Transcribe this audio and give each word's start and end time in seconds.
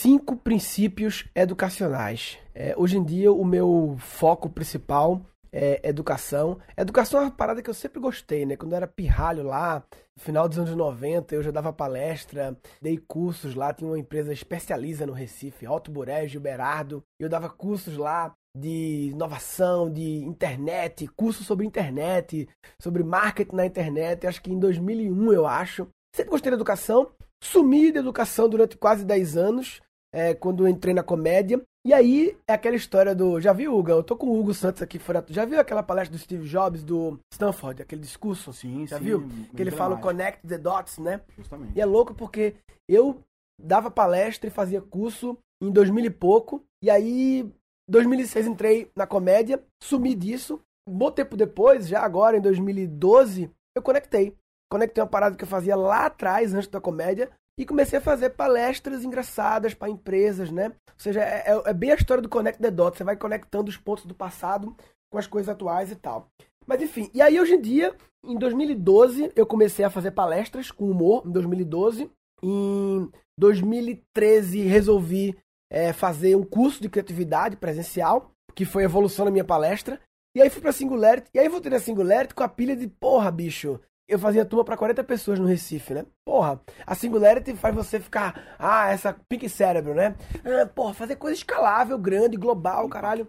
cinco 0.00 0.36
princípios 0.36 1.24
educacionais. 1.34 2.38
É, 2.54 2.72
hoje 2.76 2.96
em 2.96 3.04
dia, 3.04 3.32
o 3.32 3.44
meu 3.44 3.96
foco 3.98 4.48
principal 4.48 5.20
é 5.52 5.80
educação. 5.88 6.58
Educação 6.76 7.20
é 7.20 7.24
uma 7.24 7.30
parada 7.32 7.60
que 7.60 7.68
eu 7.68 7.74
sempre 7.74 7.98
gostei, 7.98 8.46
né? 8.46 8.56
Quando 8.56 8.72
eu 8.72 8.76
era 8.76 8.86
pirralho 8.86 9.42
lá, 9.42 9.82
no 10.16 10.22
final 10.22 10.48
dos 10.48 10.56
anos 10.56 10.76
90, 10.76 11.34
eu 11.34 11.42
já 11.42 11.50
dava 11.50 11.72
palestra, 11.72 12.56
dei 12.80 12.96
cursos 12.96 13.56
lá, 13.56 13.74
tinha 13.74 13.90
uma 13.90 13.98
empresa 13.98 14.32
especializa 14.32 15.04
no 15.04 15.12
Recife, 15.12 15.66
Alto 15.66 15.90
Buré, 15.90 16.28
Gilberardo, 16.28 17.02
e 17.20 17.24
eu 17.24 17.28
dava 17.28 17.50
cursos 17.50 17.96
lá 17.96 18.32
de 18.56 19.10
inovação, 19.12 19.92
de 19.92 20.24
internet, 20.24 21.08
curso 21.16 21.42
sobre 21.42 21.66
internet, 21.66 22.48
sobre 22.80 23.02
marketing 23.02 23.56
na 23.56 23.66
internet, 23.66 24.28
acho 24.28 24.40
que 24.42 24.52
em 24.52 24.60
2001, 24.60 25.32
eu 25.32 25.44
acho. 25.44 25.88
Sempre 26.14 26.30
gostei 26.30 26.52
da 26.52 26.56
educação, 26.56 27.10
sumi 27.42 27.90
da 27.90 27.98
educação 27.98 28.48
durante 28.48 28.76
quase 28.76 29.04
10 29.04 29.36
anos, 29.36 29.80
é, 30.12 30.34
quando 30.34 30.68
entrei 30.68 30.94
na 30.94 31.02
comédia. 31.02 31.60
E 31.86 31.92
aí 31.92 32.36
é 32.46 32.52
aquela 32.52 32.76
história 32.76 33.14
do. 33.14 33.40
Já 33.40 33.52
viu, 33.52 33.76
Hugo? 33.76 33.90
Eu 33.90 34.02
tô 34.02 34.16
com 34.16 34.26
o 34.26 34.38
Hugo 34.38 34.52
Santos 34.52 34.82
aqui 34.82 34.98
fora. 34.98 35.24
Já 35.28 35.44
viu 35.44 35.58
aquela 35.58 35.82
palestra 35.82 36.16
do 36.16 36.20
Steve 36.20 36.46
Jobs 36.46 36.82
do 36.82 37.18
Stanford, 37.32 37.82
aquele 37.82 38.02
discurso? 38.02 38.52
Sim, 38.52 38.86
Já 38.86 38.98
sim, 38.98 39.04
viu? 39.04 39.20
muito 39.20 39.54
Que 39.54 39.62
ele 39.62 39.70
fala. 39.70 39.96
Connect 39.96 40.46
the 40.46 40.58
Dots, 40.58 40.98
né? 40.98 41.20
Justamente. 41.36 41.72
E 41.76 41.80
é 41.80 41.86
louco 41.86 42.14
porque 42.14 42.56
eu 42.88 43.22
dava 43.60 43.90
palestra 43.90 44.48
e 44.48 44.52
fazia 44.52 44.80
curso 44.80 45.36
em 45.62 45.70
2000 45.70 46.04
e 46.04 46.10
pouco. 46.10 46.62
E 46.82 46.90
aí, 46.90 47.50
2006 47.88 48.46
entrei 48.46 48.90
na 48.94 49.06
comédia, 49.06 49.62
sumi 49.82 50.14
disso. 50.14 50.60
Um 50.86 50.96
bom 50.96 51.10
tempo 51.10 51.36
depois, 51.36 51.88
já 51.88 52.00
agora 52.00 52.36
em 52.36 52.40
2012, 52.40 53.50
eu 53.74 53.82
conectei. 53.82 54.34
Conectei 54.70 55.02
uma 55.02 55.08
parada 55.08 55.36
que 55.36 55.44
eu 55.44 55.48
fazia 55.48 55.74
lá 55.74 56.06
atrás, 56.06 56.52
antes 56.54 56.68
da 56.68 56.80
comédia, 56.80 57.30
e 57.58 57.66
comecei 57.66 57.98
a 57.98 58.02
fazer 58.02 58.30
palestras 58.30 59.02
engraçadas 59.02 59.74
para 59.74 59.90
empresas, 59.90 60.50
né? 60.50 60.68
Ou 60.68 60.94
seja, 60.96 61.20
é, 61.20 61.44
é- 61.50 61.70
é 61.70 61.74
bem 61.74 61.90
a 61.90 61.96
história 61.96 62.22
do 62.22 62.28
Connect 62.28 62.62
the 62.62 62.70
Dots. 62.70 62.98
Você 62.98 63.04
vai 63.04 63.16
conectando 63.16 63.68
os 63.68 63.76
pontos 63.76 64.06
do 64.06 64.14
passado 64.14 64.76
com 65.10 65.18
as 65.18 65.26
coisas 65.26 65.48
atuais 65.48 65.90
e 65.90 65.96
tal. 65.96 66.28
Mas 66.66 66.80
enfim, 66.80 67.10
e 67.12 67.20
aí 67.20 67.40
hoje 67.40 67.54
em 67.54 67.60
dia, 67.60 67.94
em 68.24 68.38
2012, 68.38 69.32
eu 69.34 69.46
comecei 69.46 69.84
a 69.84 69.90
fazer 69.90 70.12
palestras 70.12 70.70
com 70.70 70.90
humor, 70.90 71.26
em 71.26 71.30
2012. 71.32 72.10
Em 72.42 73.10
2013, 73.38 74.60
resolvi 74.62 75.36
é, 75.70 75.92
fazer 75.92 76.36
um 76.36 76.44
curso 76.44 76.80
de 76.80 76.88
criatividade 76.88 77.56
presencial, 77.56 78.30
que 78.54 78.64
foi 78.64 78.82
a 78.82 78.86
evolução 78.86 79.24
da 79.24 79.30
minha 79.30 79.44
palestra. 79.44 80.00
E 80.36 80.42
aí 80.42 80.50
fui 80.50 80.60
pra 80.60 80.72
Singularity, 80.72 81.28
e 81.34 81.38
aí 81.38 81.48
voltei 81.48 81.70
na 81.70 81.80
Singularity 81.80 82.34
com 82.34 82.42
a 82.44 82.48
pilha 82.48 82.76
de, 82.76 82.86
porra, 82.86 83.30
bicho, 83.30 83.80
eu 84.08 84.18
fazia 84.18 84.44
turma 84.44 84.64
pra 84.64 84.76
40 84.76 85.04
pessoas 85.04 85.38
no 85.38 85.46
Recife, 85.46 85.92
né? 85.92 86.06
Porra, 86.24 86.60
a 86.86 86.94
Singularity 86.94 87.54
faz 87.54 87.74
você 87.74 88.00
ficar, 88.00 88.56
ah, 88.58 88.88
essa 88.90 89.12
pique 89.28 89.48
cérebro, 89.48 89.94
né? 89.94 90.16
Ah, 90.44 90.66
porra, 90.66 90.94
fazer 90.94 91.16
coisa 91.16 91.36
escalável, 91.36 91.98
grande, 91.98 92.36
global, 92.36 92.88
caralho. 92.88 93.28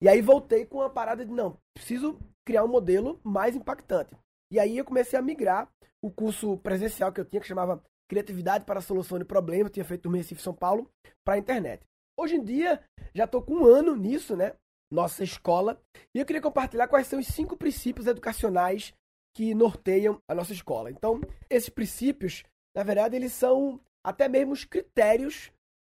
E 0.00 0.08
aí 0.08 0.20
voltei 0.20 0.66
com 0.66 0.82
a 0.82 0.90
parada 0.90 1.24
de, 1.24 1.32
não, 1.32 1.56
preciso 1.74 2.18
criar 2.46 2.62
um 2.62 2.68
modelo 2.68 3.18
mais 3.24 3.56
impactante. 3.56 4.14
E 4.52 4.60
aí 4.60 4.76
eu 4.76 4.84
comecei 4.84 5.18
a 5.18 5.22
migrar 5.22 5.68
o 6.02 6.10
curso 6.10 6.58
presencial 6.58 7.10
que 7.10 7.20
eu 7.20 7.24
tinha, 7.24 7.40
que 7.40 7.48
chamava 7.48 7.82
Criatividade 8.08 8.64
para 8.64 8.78
a 8.78 8.82
Solução 8.82 9.18
de 9.18 9.24
Problemas, 9.24 9.72
tinha 9.72 9.84
feito 9.84 10.08
no 10.08 10.16
Recife, 10.16 10.42
São 10.42 10.54
Paulo, 10.54 10.90
para 11.24 11.34
a 11.34 11.38
internet. 11.38 11.82
Hoje 12.18 12.36
em 12.36 12.42
dia, 12.42 12.82
já 13.14 13.24
estou 13.24 13.42
com 13.42 13.54
um 13.54 13.66
ano 13.66 13.94
nisso, 13.94 14.34
né? 14.36 14.52
Nossa 14.90 15.22
escola. 15.22 15.80
E 16.14 16.18
eu 16.18 16.24
queria 16.24 16.40
compartilhar 16.40 16.88
quais 16.88 17.06
são 17.06 17.18
os 17.18 17.26
cinco 17.26 17.56
princípios 17.56 18.06
educacionais 18.06 18.94
que 19.38 19.54
norteiam 19.54 20.20
a 20.26 20.34
nossa 20.34 20.52
escola. 20.52 20.90
Então, 20.90 21.20
esses 21.48 21.68
princípios, 21.68 22.42
na 22.74 22.82
verdade, 22.82 23.14
eles 23.14 23.32
são 23.32 23.80
até 24.02 24.28
mesmo 24.28 24.52
os 24.52 24.64
critérios 24.64 25.52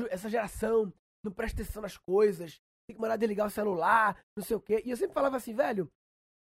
Essa, 0.10 0.30
geração 0.30 0.94
não 1.26 1.32
presta 1.32 1.62
atenção 1.62 1.82
nas 1.82 1.98
coisas, 1.98 2.62
tem 2.88 2.96
que 2.96 3.02
mandar 3.02 3.18
desligar 3.18 3.48
o 3.48 3.50
celular, 3.50 4.24
não 4.36 4.44
sei 4.44 4.56
o 4.56 4.62
quê. 4.62 4.82
E 4.86 4.92
eu 4.92 4.98
sempre 4.98 5.14
falava 5.14 5.38
assim, 5.38 5.54
velho, 5.54 5.92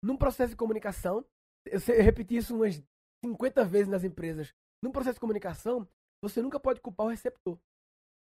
num 0.03 0.17
processo 0.17 0.51
de 0.51 0.57
comunicação, 0.57 1.25
eu, 1.67 1.81
eu 1.95 2.03
repeti 2.03 2.37
isso 2.37 2.55
umas 2.55 2.83
50 3.25 3.65
vezes 3.65 3.89
nas 3.89 4.05
empresas. 4.05 4.53
Num 4.83 4.93
processo 4.93 5.15
de 5.15 5.21
comunicação, 5.21 5.89
você 6.23 6.41
nunca 6.43 6.59
pode 6.59 6.81
culpar 6.81 7.07
o 7.07 7.11
receptor. 7.11 7.59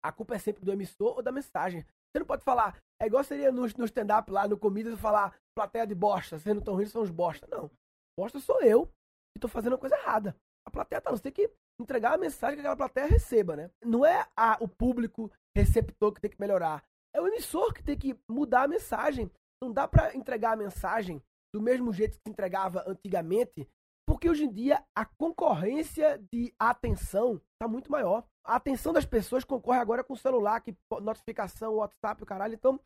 A 0.03 0.11
culpa 0.11 0.35
é 0.35 0.39
sempre 0.39 0.63
do 0.63 0.71
emissor 0.71 1.17
ou 1.17 1.23
da 1.23 1.31
mensagem. 1.31 1.81
Você 1.81 2.19
não 2.19 2.25
pode 2.25 2.43
falar, 2.43 2.81
é 3.01 3.05
igual 3.05 3.23
seria 3.23 3.51
no, 3.51 3.61
no 3.61 3.85
stand-up 3.85 4.31
lá, 4.31 4.47
no 4.47 4.57
comida, 4.57 4.95
falar 4.97 5.37
plateia 5.55 5.85
de 5.85 5.93
bosta, 5.93 6.39
vocês 6.39 6.55
não 6.55 6.59
estão 6.59 6.75
rindo, 6.75 6.89
são 6.89 7.01
os 7.01 7.11
bosta. 7.11 7.45
Não. 7.47 7.69
Bosta 8.17 8.39
sou 8.39 8.61
eu 8.61 8.87
que 9.33 9.39
tô 9.39 9.47
fazendo 9.47 9.75
a 9.75 9.77
coisa 9.77 9.95
errada. 9.95 10.35
A 10.65 10.71
plateia 10.71 11.01
tá, 11.01 11.11
você 11.11 11.23
tem 11.23 11.31
que 11.31 11.51
entregar 11.79 12.13
a 12.13 12.17
mensagem 12.17 12.55
que 12.55 12.61
aquela 12.61 12.75
plateia 12.75 13.07
receba, 13.07 13.55
né? 13.55 13.71
Não 13.83 14.05
é 14.05 14.27
a, 14.35 14.57
o 14.59 14.67
público 14.67 15.31
receptor 15.55 16.13
que 16.13 16.21
tem 16.21 16.31
que 16.31 16.39
melhorar. 16.39 16.83
É 17.15 17.21
o 17.21 17.27
emissor 17.27 17.73
que 17.73 17.83
tem 17.83 17.97
que 17.97 18.17
mudar 18.29 18.63
a 18.63 18.67
mensagem. 18.67 19.31
Não 19.61 19.71
dá 19.71 19.87
pra 19.87 20.15
entregar 20.15 20.53
a 20.53 20.57
mensagem 20.57 21.21
do 21.53 21.61
mesmo 21.61 21.91
jeito 21.91 22.17
que 22.17 22.21
se 22.25 22.31
entregava 22.31 22.83
antigamente, 22.87 23.67
porque 24.07 24.29
hoje 24.29 24.45
em 24.45 24.51
dia 24.51 24.83
a 24.95 25.05
concorrência 25.05 26.21
de 26.31 26.53
atenção 26.59 27.41
tá 27.59 27.67
muito 27.67 27.91
maior. 27.91 28.25
A 28.49 28.55
atenção 28.55 28.91
das 28.91 29.05
pessoas 29.05 29.43
concorre 29.43 29.77
agora 29.79 30.03
com 30.03 30.13
o 30.13 30.17
celular, 30.17 30.59
que 30.61 30.75
notificação, 31.01 31.75
WhatsApp, 31.75 32.23
o 32.23 32.25
caralho. 32.25 32.55
Então, 32.55 32.79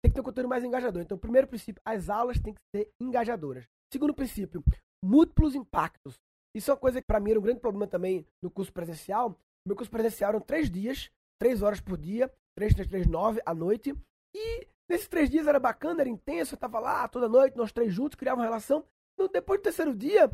tem 0.00 0.10
que 0.10 0.14
ter 0.14 0.20
um 0.20 0.24
conteúdo 0.24 0.48
mais 0.48 0.62
engajador. 0.62 1.02
Então, 1.02 1.18
primeiro 1.18 1.48
princípio, 1.48 1.82
as 1.84 2.08
aulas 2.08 2.38
têm 2.38 2.54
que 2.54 2.60
ser 2.72 2.88
engajadoras. 3.00 3.66
Segundo 3.92 4.14
princípio, 4.14 4.62
múltiplos 5.04 5.56
impactos. 5.56 6.20
Isso 6.54 6.70
é 6.70 6.74
uma 6.74 6.78
coisa 6.80 7.00
que 7.00 7.06
para 7.06 7.18
mim 7.18 7.30
era 7.32 7.40
um 7.40 7.42
grande 7.42 7.58
problema 7.58 7.88
também 7.88 8.24
no 8.40 8.48
curso 8.48 8.72
presencial. 8.72 9.36
Meu 9.66 9.74
curso 9.74 9.90
presencial 9.90 10.30
eram 10.30 10.40
três 10.40 10.70
dias, 10.70 11.10
três 11.36 11.62
horas 11.62 11.80
por 11.80 11.98
dia, 11.98 12.32
três, 12.56 12.72
três, 12.72 12.88
três, 12.88 13.04
nove 13.04 13.42
à 13.44 13.52
noite. 13.52 13.92
E 14.32 14.68
nesses 14.88 15.08
três 15.08 15.28
dias 15.28 15.48
era 15.48 15.58
bacana, 15.58 16.00
era 16.02 16.08
intenso, 16.08 16.54
eu 16.54 16.58
tava 16.58 16.78
lá 16.78 17.08
toda 17.08 17.28
noite, 17.28 17.56
nós 17.56 17.72
três 17.72 17.92
juntos, 17.92 18.14
criava 18.16 18.40
uma 18.40 18.46
relação. 18.46 18.84
No- 19.18 19.26
Depois 19.28 19.58
do 19.58 19.64
terceiro 19.64 19.96
dia, 19.96 20.30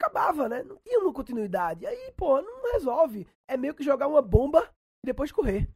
acabava, 0.00 0.48
né? 0.48 0.62
Não 0.62 0.76
tinha 0.76 1.00
uma 1.00 1.12
continuidade. 1.12 1.86
Aí, 1.86 2.12
pô, 2.16 2.40
não 2.40 2.72
resolve. 2.72 3.26
É 3.48 3.56
meio 3.56 3.74
que 3.74 3.84
jogar 3.84 4.08
uma 4.08 4.22
bomba 4.22 4.70
e 5.02 5.06
depois 5.06 5.32
correr. 5.32 5.68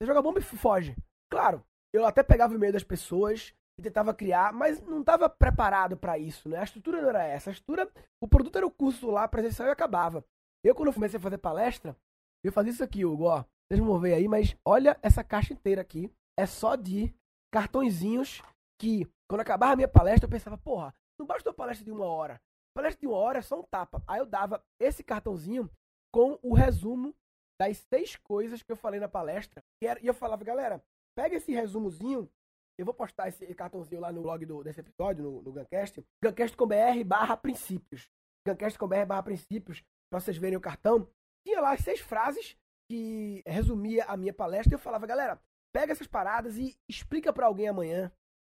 Você 0.00 0.06
joga 0.06 0.22
bomba 0.22 0.38
e 0.38 0.42
foge. 0.42 0.96
Claro, 1.30 1.64
eu 1.92 2.06
até 2.06 2.22
pegava 2.22 2.52
o 2.52 2.56
e-mail 2.56 2.72
das 2.72 2.84
pessoas 2.84 3.52
e 3.78 3.82
tentava 3.82 4.14
criar, 4.14 4.52
mas 4.52 4.80
não 4.82 5.00
estava 5.00 5.28
preparado 5.28 5.96
para 5.96 6.18
isso, 6.18 6.48
né? 6.48 6.58
A 6.58 6.64
estrutura 6.64 7.00
não 7.00 7.08
era 7.08 7.24
essa. 7.24 7.50
A 7.50 7.52
estrutura, 7.52 7.90
o 8.20 8.28
produto 8.28 8.56
era 8.56 8.66
o 8.66 8.70
curso 8.70 9.10
lá 9.10 9.26
presencial 9.28 9.68
e 9.68 9.72
acabava. 9.72 10.24
Eu, 10.64 10.74
quando 10.74 10.88
eu 10.88 10.94
comecei 10.94 11.18
a 11.18 11.22
fazer 11.22 11.38
palestra, 11.38 11.96
eu 12.44 12.52
fazia 12.52 12.72
isso 12.72 12.82
aqui, 12.84 13.04
Hugo, 13.04 13.24
ó. 13.24 13.44
Vocês 13.70 13.84
vão 13.84 13.98
ver 13.98 14.14
aí, 14.14 14.26
mas 14.26 14.56
olha 14.64 14.98
essa 15.02 15.22
caixa 15.22 15.52
inteira 15.52 15.80
aqui. 15.82 16.10
É 16.38 16.46
só 16.46 16.74
de 16.74 17.14
cartõezinhos 17.52 18.42
que, 18.80 19.06
quando 19.28 19.40
acabava 19.40 19.72
a 19.72 19.76
minha 19.76 19.88
palestra, 19.88 20.26
eu 20.26 20.30
pensava, 20.30 20.56
porra, 20.56 20.94
não 21.18 21.26
basta 21.26 21.48
uma 21.48 21.54
palestra 21.54 21.84
de 21.84 21.90
uma 21.90 22.06
hora. 22.06 22.40
Palestra 22.78 23.00
de 23.00 23.08
uma 23.08 23.16
hora 23.16 23.38
é 23.40 23.42
só 23.42 23.58
um 23.58 23.64
tapa. 23.64 24.00
Aí 24.06 24.20
eu 24.20 24.24
dava 24.24 24.64
esse 24.78 25.02
cartãozinho 25.02 25.68
com 26.14 26.38
o 26.40 26.54
resumo 26.54 27.12
das 27.60 27.78
seis 27.92 28.14
coisas 28.14 28.62
que 28.62 28.70
eu 28.70 28.76
falei 28.76 29.00
na 29.00 29.08
palestra. 29.08 29.64
E, 29.82 29.86
era, 29.88 29.98
e 30.00 30.06
eu 30.06 30.14
falava, 30.14 30.44
galera, 30.44 30.80
pega 31.16 31.34
esse 31.34 31.50
resumozinho. 31.50 32.30
Eu 32.78 32.84
vou 32.84 32.94
postar 32.94 33.26
esse 33.26 33.52
cartãozinho 33.52 34.00
lá 34.00 34.12
no 34.12 34.22
blog 34.22 34.46
do, 34.46 34.62
desse 34.62 34.78
episódio, 34.78 35.24
no, 35.24 35.42
no 35.42 35.52
Guncast. 35.52 36.06
Guncast.com.br 36.24 37.04
barra 37.04 37.36
princípios. 37.36 38.08
Guncast.com.br 38.46 39.06
barra 39.08 39.24
princípios. 39.24 39.84
Pra 40.08 40.20
vocês 40.20 40.36
verem 40.36 40.56
o 40.56 40.60
cartão. 40.60 41.10
Tinha 41.44 41.60
lá 41.60 41.72
as 41.72 41.80
seis 41.80 41.98
frases 41.98 42.56
que 42.88 43.42
resumia 43.44 44.04
a 44.04 44.16
minha 44.16 44.32
palestra. 44.32 44.72
E 44.72 44.76
eu 44.76 44.78
falava, 44.78 45.04
galera, 45.04 45.42
pega 45.74 45.90
essas 45.90 46.06
paradas 46.06 46.56
e 46.56 46.78
explica 46.88 47.32
para 47.32 47.46
alguém 47.46 47.66
amanhã. 47.66 48.12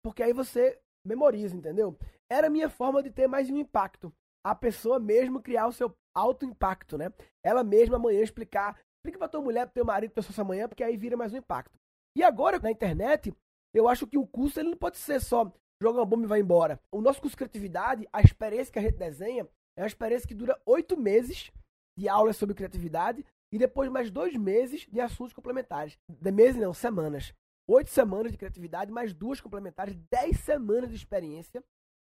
Porque 0.06 0.22
aí 0.22 0.32
você 0.32 0.80
memoriza, 1.04 1.56
entendeu? 1.56 1.98
Era 2.32 2.48
a 2.48 2.50
minha 2.50 2.70
forma 2.70 3.04
de 3.04 3.12
ter 3.12 3.28
mais 3.28 3.50
um 3.50 3.58
impacto. 3.58 4.14
A 4.42 4.56
pessoa 4.56 5.02
mesmo 5.02 5.42
criar 5.42 5.68
o 5.68 5.74
seu 5.74 5.94
alto 6.16 6.46
impacto, 6.46 6.98
né? 6.98 7.12
Ela 7.44 7.62
mesma 7.62 7.98
amanhã 7.98 8.22
explicar. 8.22 8.80
Explica 8.96 9.20
pra 9.20 9.28
tua 9.28 9.42
mulher, 9.42 9.66
pro 9.66 9.74
teu 9.74 9.84
marido, 9.84 10.12
pra 10.12 10.24
sua 10.24 10.42
amanhã, 10.42 10.70
porque 10.70 10.82
aí 10.82 10.96
vira 10.96 11.18
mais 11.18 11.34
um 11.34 11.38
impacto. 11.38 11.78
E 12.18 12.24
agora, 12.24 12.58
na 12.58 12.72
internet, 12.72 13.36
eu 13.76 13.86
acho 13.90 14.08
que 14.08 14.18
o 14.18 14.26
curso 14.26 14.62
ele 14.62 14.70
não 14.70 14.78
pode 14.78 14.98
ser 14.98 15.20
só 15.20 15.52
joga 15.84 16.00
uma 16.00 16.06
bomba 16.06 16.24
e 16.24 16.28
vai 16.28 16.40
embora. 16.40 16.80
O 16.90 17.02
nosso 17.02 17.20
curso 17.20 17.34
de 17.34 17.38
criatividade, 17.38 18.08
a 18.14 18.22
experiência 18.22 18.72
que 18.72 18.80
a 18.80 18.82
gente 18.82 18.98
desenha, 18.98 19.46
é 19.78 19.82
uma 19.82 19.88
experiência 19.88 20.26
que 20.26 20.34
dura 20.34 20.58
oito 20.66 20.96
meses 20.96 21.52
de 22.00 22.08
aulas 22.08 22.38
sobre 22.38 22.56
criatividade 22.56 23.26
e 23.52 23.58
depois 23.58 23.90
mais 23.90 24.10
dois 24.10 24.38
meses 24.38 24.88
de 24.90 25.02
assuntos 25.02 25.34
complementares. 25.34 26.00
De 26.08 26.32
meses 26.32 26.62
não, 26.62 26.74
semanas. 26.74 27.34
Oito 27.68 27.90
semanas 27.90 28.32
de 28.32 28.38
criatividade, 28.38 28.90
mais 28.90 29.14
duas 29.14 29.42
complementares, 29.42 29.98
dez 30.10 30.40
semanas 30.40 30.90
de 30.90 30.96
experiência, 30.96 31.62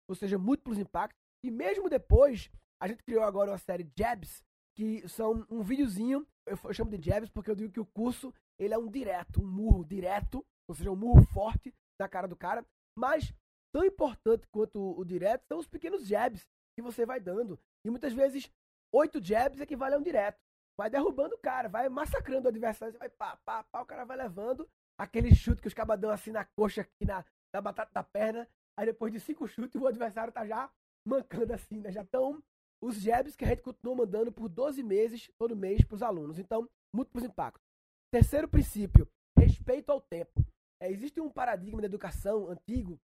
ou 0.09 0.15
seja, 0.15 0.39
múltiplos 0.39 0.79
impactos. 0.79 1.19
E 1.45 1.51
mesmo 1.51 1.89
depois, 1.89 2.51
a 2.81 2.89
gente 2.89 3.03
criou 3.03 3.23
agora 3.23 3.51
uma 3.51 3.59
série 3.59 3.91
Jabs, 3.97 4.43
que 4.77 5.07
são 5.09 5.47
um 5.51 5.63
videozinho, 5.63 6.27
eu 6.47 6.73
chamo 6.73 6.97
de 6.97 7.05
Jabs 7.11 7.29
porque 7.31 7.51
eu 7.51 7.57
digo 7.57 7.73
que 7.73 7.81
o 7.81 7.87
curso 7.87 8.33
ele 8.59 8.75
é 8.75 8.79
um 8.79 8.89
direto, 8.89 9.43
um 9.43 9.47
murro 9.47 9.85
direto, 9.85 10.45
ou 10.69 10.75
seja, 10.75 10.91
um 10.91 10.97
murro 10.97 11.23
forte 11.27 11.75
na 12.01 12.09
cara 12.09 12.27
do 12.27 12.37
cara, 12.37 12.65
mas 12.97 13.33
tão 13.73 13.85
importante 13.85 14.47
quanto 14.49 14.81
o, 14.81 15.01
o 15.01 15.05
direto 15.05 15.45
são 15.47 15.59
os 15.59 15.69
pequenos 15.69 16.07
jabs 16.07 16.47
que 16.77 16.83
você 16.83 17.05
vai 17.05 17.21
dando. 17.21 17.59
E 17.85 17.91
muitas 17.91 18.13
vezes, 18.13 18.51
oito 18.93 19.23
jabs 19.23 19.61
equivale 19.61 19.95
a 19.95 19.99
um 19.99 20.03
direto. 20.03 20.39
Vai 20.77 20.89
derrubando 20.89 21.35
o 21.35 21.39
cara, 21.39 21.69
vai 21.69 21.89
massacrando 21.89 22.47
o 22.47 22.49
adversário, 22.49 22.97
vai 22.99 23.09
pá, 23.09 23.37
pá, 23.45 23.65
pá, 23.65 23.83
o 23.83 23.87
cara 23.87 24.05
vai 24.05 24.17
levando 24.17 24.69
aquele 24.97 25.35
chute 25.35 25.61
que 25.61 25.69
os 25.69 25.75
cabas 25.75 25.99
dão 25.99 26.11
assim 26.11 26.31
na 26.31 26.45
coxa, 26.45 26.83
aqui 26.83 27.05
na, 27.05 27.25
na 27.53 27.61
batata 27.61 27.91
da 27.93 28.03
perna, 28.03 28.49
aí 28.79 28.87
depois 28.87 29.13
de 29.13 29.19
cinco 29.19 29.49
chutes 29.49 29.81
o 29.81 29.87
adversário 29.89 30.33
tá 30.33 30.47
já 30.47 30.71
mancando 31.05 31.53
assim, 31.53 31.81
né? 31.81 31.91
Já 31.91 32.03
estão 32.03 32.41
os 32.81 33.01
jabs 33.01 33.35
que 33.35 33.45
a 33.45 33.49
gente 33.49 33.61
continua 33.61 33.97
mandando 33.97 34.31
por 34.31 34.49
12 34.49 34.85
meses, 34.85 35.29
todo 35.37 35.57
mês, 35.57 35.85
para 35.85 35.97
os 35.97 36.03
alunos. 36.03 36.39
Então, 36.39 36.69
múltiplos 36.95 37.25
impactos. 37.25 37.67
Terceiro 38.13 38.47
princípio, 38.47 39.09
respeito 39.37 39.91
ao 39.91 40.01
tempo. 40.01 40.45
É, 40.81 40.89
existe 40.93 41.21
um 41.21 41.29
paradigma 41.29 41.81
da 41.81 41.87
educação 41.87 42.49
antigo 42.49 43.01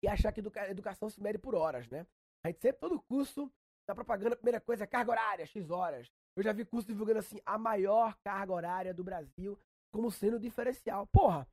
que 0.00 0.08
acha 0.08 0.32
que 0.32 0.40
a 0.58 0.70
educação 0.70 1.10
se 1.10 1.22
mede 1.22 1.36
por 1.36 1.54
horas, 1.54 1.86
né? 1.88 2.06
A 2.42 2.48
gente 2.48 2.60
sempre, 2.60 2.80
todo 2.80 3.02
curso, 3.02 3.52
na 3.86 3.94
propaganda, 3.94 4.32
a 4.32 4.36
primeira 4.36 4.60
coisa 4.60 4.84
é 4.84 4.86
carga 4.86 5.10
horária, 5.10 5.44
X 5.44 5.70
horas. 5.70 6.08
Eu 6.34 6.42
já 6.42 6.54
vi 6.54 6.64
curso 6.64 6.88
divulgando 6.88 7.18
assim, 7.18 7.38
a 7.44 7.58
maior 7.58 8.16
carga 8.24 8.52
horária 8.52 8.94
do 8.94 9.04
Brasil 9.04 9.58
como 9.92 10.10
sendo 10.10 10.40
diferencial. 10.40 11.06
Porra, 11.08 11.46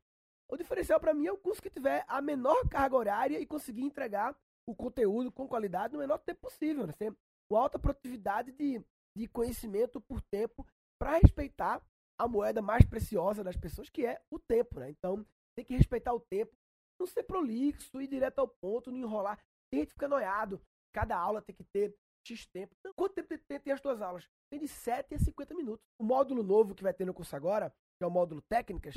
o 0.48 0.56
diferencial 0.56 1.00
para 1.00 1.14
mim 1.14 1.26
é 1.26 1.32
o 1.32 1.38
curso 1.38 1.62
que 1.62 1.70
tiver 1.70 2.04
a 2.06 2.20
menor 2.22 2.68
carga 2.68 2.96
horária 2.96 3.40
e 3.40 3.46
conseguir 3.46 3.82
entregar 3.82 4.36
o 4.68 4.74
conteúdo 4.74 5.30
com 5.30 5.46
qualidade 5.46 5.92
no 5.92 6.00
menor 6.00 6.18
tempo 6.18 6.40
possível. 6.40 6.86
Né? 6.86 6.94
com 7.48 7.56
alta 7.56 7.78
produtividade 7.78 8.52
de, 8.52 8.84
de 9.16 9.28
conhecimento 9.28 10.00
por 10.00 10.20
tempo 10.20 10.66
para 11.00 11.18
respeitar 11.18 11.80
a 12.18 12.26
moeda 12.26 12.62
mais 12.62 12.84
preciosa 12.84 13.44
das 13.44 13.56
pessoas, 13.56 13.90
que 13.90 14.04
é 14.04 14.20
o 14.30 14.38
tempo, 14.38 14.80
né? 14.80 14.90
Então, 14.90 15.24
tem 15.54 15.64
que 15.64 15.76
respeitar 15.76 16.12
o 16.12 16.20
tempo, 16.20 16.52
não 16.98 17.06
ser 17.06 17.22
prolixo, 17.22 18.00
ir 18.00 18.08
direto 18.08 18.38
ao 18.38 18.48
ponto, 18.48 18.90
não 18.90 18.98
enrolar. 18.98 19.38
Tem 19.70 19.80
gente 19.80 19.88
que 19.88 19.94
fica 19.94 20.08
noiado. 20.08 20.60
Cada 20.94 21.16
aula 21.16 21.42
tem 21.42 21.54
que 21.54 21.64
ter 21.64 21.94
X 22.26 22.46
tempo. 22.46 22.74
Então, 22.80 22.92
quanto 22.94 23.14
tempo 23.14 23.28
tem, 23.28 23.60
tem 23.60 23.72
as 23.72 23.80
tuas 23.80 24.00
aulas? 24.00 24.26
Tem 24.50 24.58
de 24.58 24.66
7 24.66 25.14
a 25.14 25.18
50 25.18 25.54
minutos. 25.54 25.84
O 26.00 26.04
módulo 26.04 26.42
novo 26.42 26.74
que 26.74 26.82
vai 26.82 26.94
ter 26.94 27.04
no 27.04 27.14
curso 27.14 27.36
agora, 27.36 27.70
que 27.70 28.04
é 28.04 28.06
o 28.06 28.10
módulo 28.10 28.40
técnicas, 28.48 28.94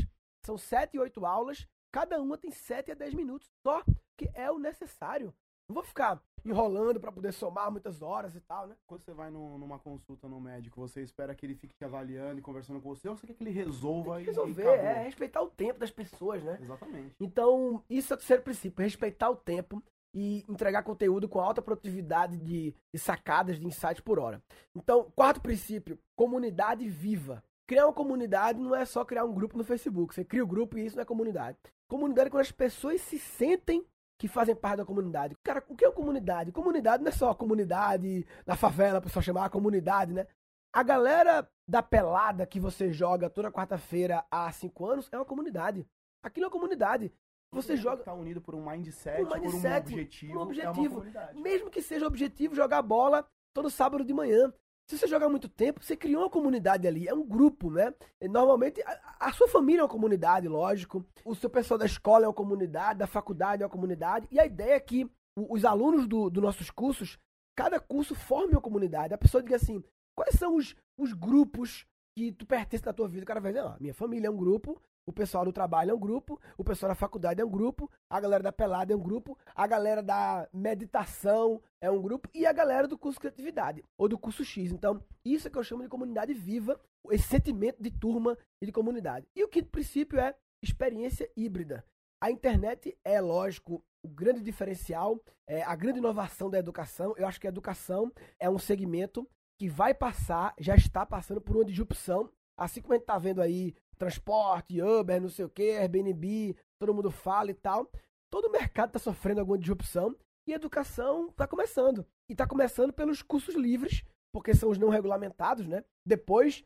são 0.49 0.57
7 0.57 0.95
e 0.95 0.99
8 0.99 1.25
aulas. 1.25 1.67
Cada 1.91 2.19
uma 2.19 2.37
tem 2.37 2.51
7 2.51 2.91
a 2.91 2.95
10 2.95 3.13
minutos. 3.13 3.47
Só 3.61 3.83
que 4.17 4.29
é 4.33 4.49
o 4.49 4.57
necessário. 4.57 5.33
Não 5.69 5.75
vou 5.75 5.83
ficar 5.83 6.19
enrolando 6.43 6.99
para 6.99 7.11
poder 7.11 7.31
somar 7.31 7.69
muitas 7.69 8.01
horas 8.01 8.35
e 8.35 8.39
tal, 8.39 8.65
né? 8.65 8.75
Quando 8.87 9.03
você 9.03 9.13
vai 9.13 9.29
no, 9.29 9.59
numa 9.59 9.77
consulta 9.77 10.27
no 10.27 10.41
médico, 10.41 10.79
você 10.79 11.03
espera 11.03 11.35
que 11.35 11.45
ele 11.45 11.53
fique 11.53 11.75
te 11.75 11.85
avaliando 11.85 12.39
e 12.39 12.41
conversando 12.41 12.81
com 12.81 12.89
você, 12.89 13.07
ou 13.07 13.15
você 13.15 13.27
quer 13.27 13.33
que 13.35 13.43
ele 13.43 13.51
resolva 13.51 14.19
que 14.19 14.25
resolver, 14.25 14.63
e 14.63 14.67
é 14.67 15.03
respeitar 15.03 15.41
o 15.41 15.49
tempo 15.49 15.79
das 15.79 15.91
pessoas, 15.91 16.43
né? 16.43 16.57
Exatamente. 16.59 17.13
Então, 17.19 17.83
isso 17.87 18.13
é 18.13 18.15
o 18.15 18.17
terceiro 18.17 18.41
princípio, 18.41 18.83
respeitar 18.83 19.29
o 19.29 19.35
tempo 19.35 19.83
e 20.15 20.43
entregar 20.49 20.81
conteúdo 20.81 21.29
com 21.29 21.39
alta 21.39 21.61
produtividade 21.61 22.37
de, 22.37 22.73
de 22.91 22.99
sacadas, 22.99 23.59
de 23.59 23.67
insights 23.67 24.01
por 24.01 24.17
hora. 24.17 24.41
Então, 24.75 25.11
quarto 25.15 25.39
princípio, 25.41 25.99
comunidade 26.15 26.87
viva. 26.87 27.43
Criar 27.69 27.85
uma 27.85 27.93
comunidade 27.93 28.59
não 28.59 28.73
é 28.73 28.83
só 28.83 29.05
criar 29.05 29.23
um 29.25 29.31
grupo 29.31 29.55
no 29.55 29.63
Facebook. 29.63 30.15
Você 30.15 30.25
cria 30.25 30.41
o 30.41 30.45
um 30.47 30.49
grupo 30.49 30.75
e 30.75 30.87
isso 30.87 30.95
não 30.95 31.03
é 31.03 31.05
comunidade. 31.05 31.55
Comunidade 31.87 32.25
é 32.25 32.31
quando 32.31 32.41
as 32.41 32.51
pessoas 32.51 32.99
se 32.99 33.19
sentem 33.19 33.85
que 34.17 34.27
fazem 34.27 34.55
parte 34.55 34.77
da 34.77 34.85
comunidade. 34.85 35.35
Cara, 35.43 35.63
o 35.69 35.75
que 35.75 35.85
é 35.85 35.91
comunidade? 35.91 36.51
Comunidade 36.51 37.03
não 37.03 37.09
é 37.09 37.11
só 37.11 37.29
a 37.29 37.35
comunidade 37.35 38.25
na 38.43 38.55
favela, 38.55 38.99
para 38.99 39.11
só 39.11 39.21
chamar 39.21 39.45
a 39.45 39.49
comunidade, 39.51 40.11
né? 40.13 40.25
A 40.73 40.81
galera 40.81 41.47
da 41.67 41.83
pelada 41.83 42.43
que 42.47 42.59
você 42.59 42.91
joga 42.91 43.29
toda 43.29 43.51
quarta-feira 43.51 44.25
há 44.31 44.51
cinco 44.51 44.87
anos 44.87 45.07
é 45.11 45.15
uma 45.15 45.23
comunidade. 45.23 45.85
Aquilo 46.23 46.45
é 46.45 46.47
uma 46.47 46.51
comunidade. 46.51 47.13
Você 47.51 47.77
joga. 47.77 48.01
Tá 48.01 48.15
unido 48.15 48.41
por 48.41 48.55
um 48.55 48.67
mindset, 48.67 49.21
um 49.21 49.29
mindset 49.29 50.25
por 50.25 50.37
um 50.37 50.39
objetivo. 50.39 50.39
Um 50.39 50.41
objetivo. 50.41 51.05
É 51.05 51.33
Mesmo 51.35 51.69
que 51.69 51.83
seja 51.83 52.07
objetivo 52.07 52.55
jogar 52.55 52.81
bola 52.81 53.29
todo 53.53 53.69
sábado 53.69 54.03
de 54.03 54.11
manhã. 54.11 54.51
Se 54.89 54.97
você 54.97 55.07
jogar 55.07 55.29
muito 55.29 55.47
tempo, 55.47 55.83
você 55.83 55.95
criou 55.95 56.23
uma 56.23 56.31
comunidade 56.31 56.87
ali, 56.87 57.07
é 57.07 57.13
um 57.13 57.23
grupo, 57.23 57.69
né? 57.69 57.93
Normalmente, 58.27 58.81
a, 58.81 59.27
a, 59.27 59.31
sua 59.31 59.47
família 59.47 59.81
é 59.81 59.83
uma 59.83 59.89
comunidade, 59.89 60.47
lógico. 60.47 61.05
O 61.23 61.35
seu 61.35 61.47
pessoal 61.47 61.77
da 61.77 61.85
escola 61.85 62.25
é 62.25 62.27
uma 62.27 62.33
comunidade, 62.33 62.97
da 62.97 63.05
faculdade 63.05 63.61
é 63.61 63.65
uma 63.67 63.71
comunidade. 63.71 64.27
E 64.31 64.39
a 64.39 64.47
ideia 64.47 64.73
é 64.73 64.79
que 64.79 65.07
os 65.37 65.63
alunos 65.63 66.07
dos 66.07 66.31
do 66.31 66.41
nossos 66.41 66.71
cursos, 66.71 67.19
cada 67.55 67.79
curso 67.79 68.15
forme 68.15 68.53
uma 68.53 68.61
comunidade. 68.61 69.13
A 69.13 69.17
pessoa 69.17 69.43
diga 69.43 69.57
assim, 69.57 69.83
quais 70.15 70.33
são 70.39 70.55
os, 70.55 70.75
os 70.97 71.13
grupos 71.13 71.85
que 72.17 72.31
tu 72.31 72.47
pertence 72.47 72.83
na 72.83 72.91
tua 72.91 73.07
vida? 73.07 73.21
O 73.21 73.27
cara 73.27 73.39
vai 73.39 73.51
dizer, 73.51 73.63
ah, 73.63 73.77
minha 73.79 73.93
família 73.93 74.25
é 74.25 74.31
um 74.31 74.37
grupo, 74.37 74.81
o 75.09 75.13
pessoal 75.13 75.43
do 75.43 75.51
trabalho 75.51 75.89
é 75.89 75.93
um 75.93 75.99
grupo, 75.99 76.39
o 76.55 76.63
pessoal 76.63 76.89
da 76.89 76.95
faculdade 76.95 77.41
é 77.41 77.45
um 77.45 77.49
grupo, 77.49 77.89
a 78.07 78.19
galera 78.19 78.43
da 78.43 78.51
pelada 78.51 78.93
é 78.93 78.95
um 78.95 79.01
grupo, 79.01 79.35
a 79.55 79.65
galera 79.65 80.03
da 80.03 80.47
meditação 80.53 81.59
é 81.81 81.89
um 81.89 81.99
grupo 81.99 82.29
e 82.31 82.45
a 82.45 82.53
galera 82.53 82.87
do 82.87 82.95
curso 82.95 83.19
criatividade 83.19 83.83
ou 83.97 84.07
do 84.07 84.19
curso 84.19 84.45
X. 84.45 84.71
Então, 84.71 85.03
isso 85.25 85.47
é 85.47 85.51
que 85.51 85.57
eu 85.57 85.63
chamo 85.63 85.81
de 85.81 85.89
comunidade 85.89 86.31
viva, 86.31 86.79
esse 87.09 87.27
sentimento 87.27 87.81
de 87.81 87.89
turma 87.89 88.37
e 88.61 88.67
de 88.67 88.71
comunidade. 88.71 89.27
E 89.35 89.43
o 89.43 89.47
quinto 89.47 89.69
princípio 89.69 90.19
é 90.19 90.35
experiência 90.61 91.27
híbrida. 91.35 91.83
A 92.21 92.29
internet 92.29 92.95
é, 93.03 93.19
lógico, 93.19 93.83
o 94.03 94.07
grande 94.07 94.41
diferencial, 94.41 95.19
é 95.47 95.63
a 95.63 95.75
grande 95.75 95.97
inovação 95.97 96.51
da 96.51 96.59
educação. 96.59 97.15
Eu 97.17 97.25
acho 97.25 97.41
que 97.41 97.47
a 97.47 97.49
educação 97.49 98.11
é 98.39 98.47
um 98.47 98.59
segmento 98.59 99.27
que 99.57 99.67
vai 99.67 99.91
passar, 99.91 100.53
já 100.59 100.75
está 100.75 101.03
passando 101.03 101.41
por 101.41 101.55
uma 101.55 101.65
disrupção, 101.65 102.29
assim 102.55 102.79
como 102.79 102.93
a 102.93 102.97
gente 102.97 103.03
está 103.03 103.17
vendo 103.17 103.41
aí 103.41 103.73
transporte, 103.99 104.81
Uber, 104.81 105.21
não 105.21 105.29
sei 105.29 105.45
o 105.45 105.49
que, 105.49 105.71
Airbnb, 105.71 106.55
todo 106.81 106.93
mundo 106.93 107.11
fala 107.11 107.51
e 107.51 107.53
tal. 107.53 107.91
Todo 108.31 108.45
o 108.45 108.51
mercado 108.51 108.89
está 108.89 108.99
sofrendo 108.99 109.41
alguma 109.41 109.57
disrupção 109.57 110.15
e 110.47 110.53
a 110.53 110.55
educação 110.55 111.27
está 111.27 111.45
começando. 111.45 112.05
E 112.29 112.33
está 112.33 112.47
começando 112.47 112.93
pelos 112.93 113.21
cursos 113.21 113.55
livres, 113.55 114.03
porque 114.33 114.53
são 114.55 114.69
os 114.69 114.77
não 114.77 114.89
regulamentados, 114.89 115.67
né? 115.67 115.83
Depois 116.05 116.63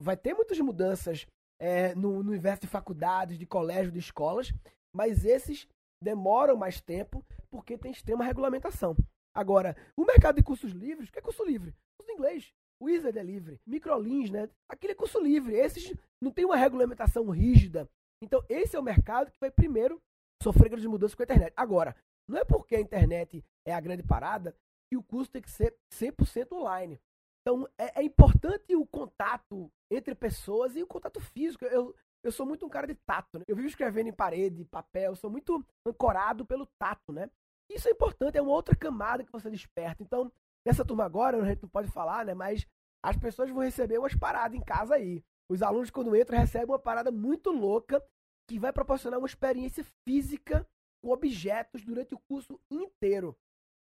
vai 0.00 0.16
ter 0.16 0.34
muitas 0.34 0.58
mudanças 0.60 1.26
é, 1.58 1.94
no, 1.94 2.22
no 2.22 2.30
universo 2.30 2.62
de 2.62 2.68
faculdades, 2.68 3.38
de 3.38 3.46
colégios, 3.46 3.92
de 3.92 3.98
escolas, 3.98 4.52
mas 4.94 5.24
esses 5.24 5.66
demoram 6.02 6.56
mais 6.56 6.80
tempo 6.80 7.24
porque 7.50 7.78
tem 7.78 7.90
extrema 7.90 8.24
regulamentação. 8.24 8.94
Agora, 9.34 9.76
o 9.96 10.04
mercado 10.04 10.36
de 10.36 10.42
cursos 10.42 10.72
livres, 10.72 11.08
o 11.08 11.12
que 11.12 11.18
é 11.18 11.22
curso 11.22 11.44
livre? 11.44 11.74
Curso 11.96 12.12
de 12.12 12.12
inglês. 12.12 12.54
Wizard 12.82 13.18
é 13.18 13.22
livre. 13.22 13.60
Microlins, 13.66 14.30
né? 14.30 14.48
Aquele 14.68 14.92
é 14.92 14.96
curso 14.96 15.20
livre. 15.20 15.54
Esses 15.54 15.94
não 16.20 16.30
tem 16.30 16.44
uma 16.44 16.56
regulamentação 16.56 17.28
rígida. 17.30 17.88
Então, 18.22 18.44
esse 18.48 18.76
é 18.76 18.78
o 18.78 18.82
mercado 18.82 19.30
que 19.30 19.40
vai 19.40 19.50
primeiro 19.50 20.00
sofrer 20.42 20.68
grandes 20.68 20.86
mudanças 20.86 21.14
com 21.14 21.22
a 21.22 21.24
internet. 21.24 21.52
Agora, 21.56 21.94
não 22.28 22.38
é 22.38 22.44
porque 22.44 22.76
a 22.76 22.80
internet 22.80 23.44
é 23.66 23.72
a 23.72 23.80
grande 23.80 24.02
parada 24.02 24.54
que 24.90 24.96
o 24.96 25.02
curso 25.02 25.30
tem 25.30 25.42
que 25.42 25.50
ser 25.50 25.76
100% 25.92 26.52
online. 26.52 27.00
Então, 27.42 27.68
é, 27.78 28.00
é, 28.00 28.02
importante 28.02 28.74
o 28.74 28.86
contato 28.86 29.70
entre 29.90 30.14
pessoas 30.14 30.74
e 30.76 30.82
o 30.82 30.86
contato 30.86 31.20
físico. 31.20 31.64
Eu, 31.64 31.94
eu 32.24 32.32
sou 32.32 32.44
muito 32.44 32.66
um 32.66 32.68
cara 32.68 32.86
de 32.86 32.94
tato, 32.94 33.38
né? 33.38 33.44
Eu 33.46 33.54
vivo 33.54 33.68
escrevendo 33.68 34.08
em 34.08 34.12
parede, 34.12 34.64
papel, 34.64 35.14
sou 35.14 35.30
muito 35.30 35.64
ancorado 35.86 36.44
pelo 36.44 36.66
tato, 36.78 37.12
né? 37.12 37.30
Isso 37.70 37.88
é 37.88 37.92
importante, 37.92 38.36
é 38.36 38.42
uma 38.42 38.52
outra 38.52 38.74
camada 38.74 39.24
que 39.24 39.30
você 39.30 39.50
desperta. 39.50 40.02
Então, 40.02 40.32
nessa 40.66 40.84
turma 40.84 41.04
agora, 41.04 41.40
a 41.40 41.44
gente 41.44 41.62
não 41.62 41.68
pode 41.68 41.88
falar, 41.88 42.24
né? 42.26 42.34
Mas 42.34 42.66
as 43.02 43.16
pessoas 43.16 43.48
vão 43.50 43.62
receber 43.62 43.98
umas 43.98 44.14
paradas 44.14 44.58
em 44.58 44.62
casa 44.62 44.96
aí. 44.96 45.24
Os 45.48 45.62
alunos, 45.62 45.90
quando 45.90 46.16
entram, 46.16 46.38
recebem 46.38 46.66
uma 46.66 46.78
parada 46.78 47.12
muito 47.12 47.50
louca 47.50 48.02
que 48.48 48.58
vai 48.58 48.72
proporcionar 48.72 49.18
uma 49.18 49.28
experiência 49.28 49.84
física 50.04 50.66
com 51.02 51.10
objetos 51.10 51.84
durante 51.84 52.14
o 52.14 52.20
curso 52.28 52.60
inteiro 52.70 53.36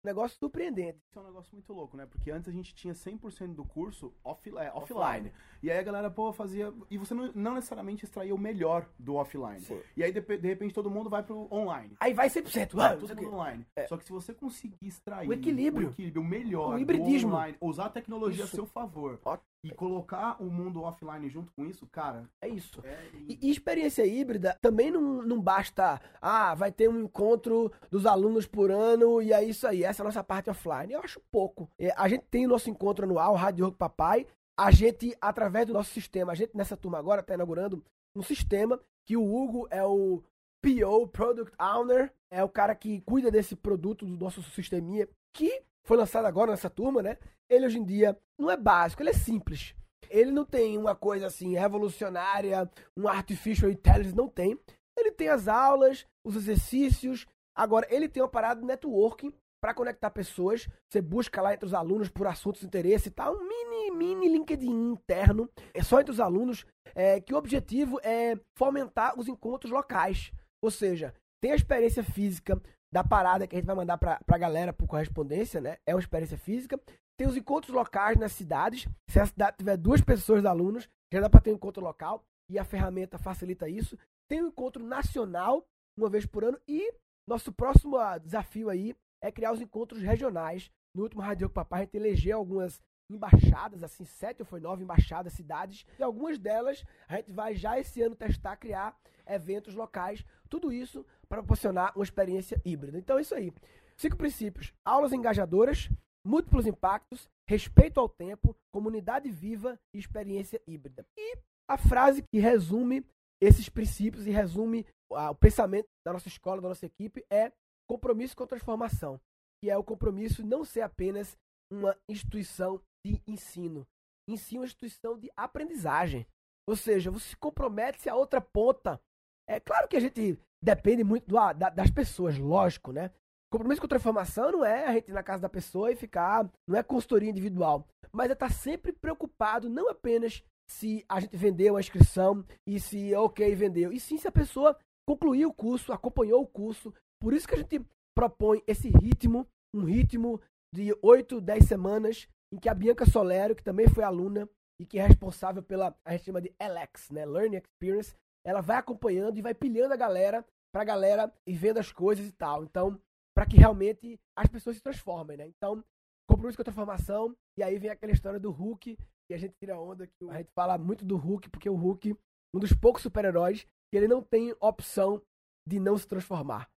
negócio 0.06 0.38
surpreendente. 0.38 1.00
Isso 1.10 1.20
é 1.20 1.22
um 1.22 1.26
negócio 1.26 1.50
muito 1.54 1.74
louco, 1.74 1.98
né? 1.98 2.06
Porque 2.06 2.32
antes 2.32 2.48
a 2.48 2.52
gente 2.52 2.74
tinha 2.74 2.94
100% 2.94 3.54
do 3.54 3.66
curso 3.66 4.14
off, 4.24 4.50
é, 4.50 4.72
offline. 4.74 5.00
offline. 5.00 5.32
E 5.62 5.72
aí 5.72 5.78
a 5.80 5.84
galera, 5.84 6.10
pô, 6.10 6.32
fazia. 6.32 6.74
E 6.90 6.98
você 6.98 7.14
não, 7.14 7.32
não 7.34 7.56
necessariamente 7.56 8.06
extraía 8.06 8.34
o 8.34 8.38
melhor 8.38 8.88
do 9.00 9.16
offline. 9.16 9.60
Sim. 9.60 9.82
E 9.98 10.04
aí, 10.04 10.12
de, 10.12 10.22
de, 10.22 10.48
repente, 10.48 10.74
todo 10.74 10.90
mundo 10.90 11.10
vai 11.10 11.24
pro 11.24 11.48
online. 11.52 11.96
Aí 12.00 12.14
vai 12.14 12.30
100%. 12.30 12.76
Vai, 12.76 12.98
tudo 12.98 13.16
mundo 13.16 13.34
online. 13.34 13.66
É. 13.76 13.88
Só 13.88 13.98
que 13.98 14.06
se 14.06 14.12
você 14.12 14.34
conseguir 14.34 14.88
extrair 14.88 15.28
o 15.28 15.34
equilíbrio, 15.34 15.88
o, 15.88 15.92
equilíbrio, 15.92 16.22
o 16.22 16.26
melhor 16.26 16.76
o 16.76 16.80
hibridismo. 16.80 17.32
online, 17.32 17.58
usar 17.60 17.86
a 17.86 17.90
tecnologia 17.90 18.44
isso. 18.44 18.56
a 18.56 18.58
seu 18.58 18.66
favor. 18.66 19.20
E 19.66 19.74
colocar 19.74 20.42
o 20.42 20.46
mundo 20.46 20.84
offline 20.84 21.28
junto 21.30 21.52
com 21.54 21.66
isso, 21.66 21.88
cara. 21.88 22.30
É 22.42 22.48
isso. 22.48 22.80
É... 22.84 23.10
E, 23.28 23.50
experiência 23.50 24.06
híbrida 24.06 24.58
também 24.62 24.92
não, 24.92 25.22
não 25.24 25.42
basta. 25.42 26.00
Ah, 26.22 26.54
vai 26.54 26.72
ter 26.72 26.90
um 26.90 27.02
encontro 27.02 27.72
dos 27.90 28.06
alunos 28.06 28.46
por 28.46 28.70
ano 28.70 29.22
e 29.22 29.34
é 29.34 29.44
isso 29.44 29.68
aí. 29.68 29.84
Essa 29.84 30.02
é 30.02 30.04
a 30.04 30.06
nossa 30.06 30.24
parte 30.24 30.50
offline. 30.50 30.94
Eu 30.94 31.02
acho 31.02 31.20
pouco. 31.32 31.70
É, 31.80 31.92
a 31.98 32.08
gente 32.08 32.26
tem 32.30 32.46
o 32.46 32.50
nosso 32.50 32.70
encontro 32.70 33.06
anual, 33.06 33.34
Rádio 33.36 33.66
Rock 33.66 33.78
Papai. 33.78 34.28
A 34.58 34.72
gente, 34.72 35.16
através 35.20 35.66
do 35.66 35.74
nosso 35.74 35.92
sistema, 35.92 36.32
a 36.32 36.36
gente 36.36 36.56
nessa 36.56 36.78
turma 36.78 36.98
agora 36.98 37.22
está 37.22 37.34
inaugurando 37.34 37.84
um 38.16 38.22
sistema 38.22 38.80
que 39.06 39.18
o 39.18 39.24
Hugo 39.24 39.68
é 39.70 39.84
o 39.84 40.24
PO, 40.62 41.08
Product 41.10 41.54
Owner, 41.60 42.12
é 42.32 42.44
o 42.44 42.50
cara 42.50 42.74
que 42.74 43.02
cuida 43.02 43.30
desse 43.30 43.56
produto 43.56 44.06
do 44.06 44.18
nosso 44.18 44.42
sisteminha, 44.42 45.08
que 45.34 45.62
foi 45.86 45.98
lançado 45.98 46.26
agora 46.26 46.52
nessa 46.52 46.70
turma, 46.70 47.02
né? 47.02 47.18
Ele 47.50 47.66
hoje 47.66 47.80
em 47.80 47.86
dia 47.86 48.18
não 48.38 48.50
é 48.50 48.58
básico, 48.58 49.02
ele 49.02 49.12
é 49.12 49.14
simples. 49.14 49.76
Ele 50.10 50.32
não 50.32 50.46
tem 50.46 50.78
uma 50.78 50.96
coisa 50.96 51.28
assim 51.28 51.54
revolucionária, 51.54 52.70
um 52.98 53.08
artificial 53.08 53.70
intelligence, 53.70 54.16
não 54.16 54.28
tem. 54.28 54.60
Ele 54.98 55.12
tem 55.12 55.30
as 55.30 55.48
aulas, 55.48 56.06
os 56.24 56.36
exercícios. 56.36 57.26
Agora, 57.56 57.88
ele 57.90 58.10
tem 58.10 58.22
uma 58.22 58.30
parada 58.30 58.62
de 58.62 58.68
networking 58.68 59.34
para 59.62 59.74
conectar 59.74 60.10
pessoas. 60.10 60.68
Você 60.90 61.02
busca 61.02 61.42
lá 61.42 61.54
entre 61.54 61.66
os 61.66 61.74
alunos 61.74 62.10
por 62.10 62.28
assuntos 62.28 62.62
de 62.62 62.68
interesse 62.68 63.10
e 63.10 63.12
tal. 63.12 63.36
Um 63.36 63.48
mini, 63.48 63.92
mini 63.92 64.30
LinkedIn 64.30 64.92
interno. 64.92 65.50
É 65.74 65.82
só 65.84 66.00
entre 66.00 66.12
os 66.12 66.20
alunos. 66.20 66.66
É, 66.94 67.20
que 67.20 67.34
o 67.34 67.38
objetivo 67.38 68.00
é 68.04 68.40
fomentar 68.58 69.20
os 69.20 69.28
encontros 69.28 69.72
locais. 69.72 70.32
Ou 70.62 70.72
seja, 70.72 71.14
tem 71.42 71.52
a 71.52 71.56
experiência 71.56 72.04
física 72.04 72.62
da 72.96 73.04
parada 73.04 73.46
que 73.46 73.54
a 73.54 73.60
gente 73.60 73.68
vai 73.68 73.76
mandar 73.76 73.98
pra, 73.98 74.22
pra 74.26 74.38
galera 74.38 74.72
por 74.72 74.88
correspondência, 74.88 75.60
né? 75.60 75.76
É 75.86 75.94
uma 75.94 76.00
experiência 76.00 76.38
física. 76.38 76.80
Tem 77.18 77.28
os 77.28 77.36
encontros 77.36 77.76
locais 77.76 78.18
nas 78.18 78.32
cidades. 78.32 78.88
Se 79.10 79.20
a 79.20 79.26
cidade 79.26 79.58
tiver 79.58 79.76
duas 79.76 80.00
pessoas 80.00 80.46
alunos, 80.46 80.88
já 81.12 81.20
dá 81.20 81.30
para 81.30 81.42
ter 81.42 81.52
um 81.52 81.56
encontro 81.56 81.84
local. 81.84 82.24
E 82.50 82.58
a 82.58 82.64
ferramenta 82.64 83.18
facilita 83.18 83.68
isso. 83.68 83.98
Tem 84.30 84.42
um 84.42 84.48
encontro 84.48 84.82
nacional, 84.82 85.68
uma 86.00 86.10
vez 86.10 86.26
por 86.26 86.46
ano. 86.46 86.58
E 86.66 86.94
nosso 87.28 87.52
próximo 87.52 87.98
ah, 87.98 88.18
desafio 88.18 88.70
aí 88.70 88.96
é 89.22 89.30
criar 89.30 89.52
os 89.52 89.60
encontros 89.60 90.02
regionais. 90.02 90.72
No 90.96 91.04
último 91.04 91.22
Rádio 91.22 91.50
Papai, 91.50 91.82
a 91.82 91.84
gente 91.84 91.98
elegeu 91.98 92.38
algumas 92.38 92.80
embaixadas, 93.12 93.84
assim, 93.84 94.06
sete 94.06 94.42
ou 94.42 94.46
foi 94.46 94.62
nove 94.62 94.84
embaixadas, 94.84 95.34
cidades, 95.34 95.86
e 96.00 96.02
algumas 96.02 96.40
delas 96.40 96.84
a 97.10 97.18
gente 97.18 97.32
vai 97.32 97.56
já 97.56 97.78
esse 97.78 98.02
ano 98.02 98.16
testar, 98.16 98.56
criar 98.56 98.98
eventos 99.28 99.76
locais, 99.76 100.26
tudo 100.50 100.72
isso 100.72 101.06
para 101.28 101.42
proporcionar 101.42 101.94
uma 101.96 102.04
experiência 102.04 102.62
híbrida. 102.64 102.98
Então 102.98 103.18
é 103.18 103.22
isso 103.22 103.36
aí. 103.36 103.52
Cinco 103.98 104.18
princípios: 104.18 104.74
aulas 104.84 105.14
engajadoras, 105.14 105.90
múltiplos 106.26 106.66
impactos, 106.66 107.30
respeito 107.48 108.00
ao 108.00 108.10
tempo, 108.10 108.56
comunidade 108.74 109.30
viva 109.30 109.80
e 109.94 110.00
experiência 110.00 110.62
híbrida. 110.68 111.06
E 111.18 111.38
a 111.70 111.78
frase 111.78 112.24
que 112.24 112.40
resume 112.40 113.06
esses 113.42 113.70
princípios 113.70 114.26
e 114.26 114.32
resume 114.32 114.86
ah, 115.14 115.32
o 115.32 115.36
pensamento 115.36 115.88
da 116.06 116.14
nossa 116.14 116.28
escola, 116.28 116.62
da 116.62 116.70
nossa 116.70 116.86
equipe 116.86 117.24
é 117.30 117.52
compromisso 117.88 118.36
com 118.36 118.48
transformação, 118.48 119.20
que 119.62 119.70
é 119.70 119.78
o 119.78 119.84
compromisso 119.84 120.46
não 120.46 120.66
ser 120.66 120.82
apenas 120.82 121.38
uma 121.72 121.96
instituição 122.10 122.82
de 123.06 123.22
ensino, 123.28 123.88
em 124.28 124.38
si 124.38 124.58
uma 124.58 124.66
instituição 124.66 125.18
de 125.18 125.32
aprendizagem. 125.36 126.26
Ou 126.68 126.76
seja, 126.76 127.12
você 127.12 127.30
se 127.30 127.38
compromete 127.38 128.10
a 128.10 128.16
outra 128.16 128.42
ponta. 128.42 129.00
É 129.48 129.60
claro 129.60 129.88
que 129.88 129.96
a 129.96 130.00
gente 130.00 130.40
depende 130.66 131.04
muito 131.04 131.28
do, 131.28 131.36
da, 131.54 131.70
das 131.70 131.92
pessoas, 131.92 132.38
lógico, 132.38 132.92
né? 132.92 133.12
Compromisso 133.54 133.80
com 133.80 133.88
transformação 133.88 134.52
não 134.52 134.66
é 134.66 134.88
a 134.88 134.94
gente 134.94 135.10
ir 135.10 135.14
na 135.14 135.24
casa 135.24 135.44
da 135.44 135.50
pessoa 135.50 135.92
e 135.92 135.96
ficar, 135.96 136.50
não 136.68 136.78
é 136.78 136.84
consultoria 136.84 137.30
individual, 137.30 137.88
mas 138.12 138.30
é 138.30 138.34
estar 138.34 138.52
sempre 138.52 138.92
preocupado 138.92 139.70
não 139.70 139.88
apenas 139.88 140.44
se 140.68 141.06
a 141.08 141.20
gente 141.20 141.38
vendeu 141.38 141.78
a 141.78 141.80
inscrição 141.80 142.44
e 142.68 142.80
se 142.80 143.14
ok 143.14 143.54
vendeu, 143.54 143.94
e 143.94 144.00
sim 144.00 144.18
se 144.18 144.28
a 144.28 144.32
pessoa 144.32 144.78
concluiu 145.08 145.50
o 145.50 145.54
curso, 145.54 145.94
acompanhou 145.94 146.42
o 146.42 146.48
curso. 146.48 146.92
Por 147.22 147.34
isso 147.34 147.48
que 147.48 147.54
a 147.54 147.60
gente 147.60 147.86
propõe 148.18 148.64
esse 148.66 148.90
ritmo, 148.90 149.48
um 149.74 149.84
ritmo 149.84 150.42
de 150.74 150.98
8, 151.02 151.40
10 151.40 151.66
semanas, 151.66 152.28
em 152.52 152.58
que 152.58 152.68
a 152.68 152.74
Bianca 152.74 153.06
Solero, 153.06 153.56
que 153.56 153.64
também 153.64 153.88
foi 153.88 154.04
aluna 154.04 154.50
e 154.82 154.86
que 154.86 154.98
é 154.98 155.06
responsável 155.06 155.62
pela, 155.62 155.96
a 156.04 156.12
gente 156.14 156.26
chama 156.26 156.42
de 156.42 156.52
LX, 156.60 157.12
né, 157.12 157.26
Learning 157.26 157.58
Experience, 157.58 158.16
ela 158.44 158.62
vai 158.62 158.78
acompanhando 158.78 159.38
e 159.38 159.42
vai 159.42 159.54
pilhando 159.54 159.94
a 159.94 159.98
galera 159.98 160.46
pra 160.76 160.84
galera 160.84 161.34
ir 161.48 161.56
vendo 161.56 161.78
as 161.78 161.90
coisas 161.90 162.28
e 162.28 162.34
tal. 162.34 162.66
Então, 162.66 163.00
para 163.34 163.46
que 163.46 163.56
realmente 163.56 164.20
as 164.38 164.50
pessoas 164.50 164.76
se 164.76 164.84
transformem, 164.84 165.38
né? 165.38 165.48
Então, 165.48 165.82
compromisso 166.30 166.58
com 166.58 166.64
a 166.64 166.66
transformação, 166.66 167.34
e 167.58 167.64
aí 167.64 167.80
vem 167.80 167.90
aquela 167.90 168.12
história 168.12 168.38
do 168.38 168.52
Hulk, 168.52 168.98
e 169.32 169.34
a 169.34 169.38
gente 169.38 169.56
tira 169.58 169.80
onda 169.80 170.06
que 170.06 170.30
a 170.30 170.38
gente 170.40 170.52
fala 170.54 170.78
muito 170.78 171.06
do 171.06 171.16
Hulk, 171.16 171.50
porque 171.50 171.70
o 171.70 171.76
Hulk, 171.76 172.14
um 172.54 172.60
dos 172.60 172.74
poucos 172.74 173.04
super-heróis, 173.04 173.64
que 173.64 173.98
ele 173.98 174.10
não 174.10 174.22
tem 174.22 174.54
opção 174.60 175.22
de 175.66 175.80
não 175.80 175.98
se 175.98 176.06
transformar. 176.06 176.70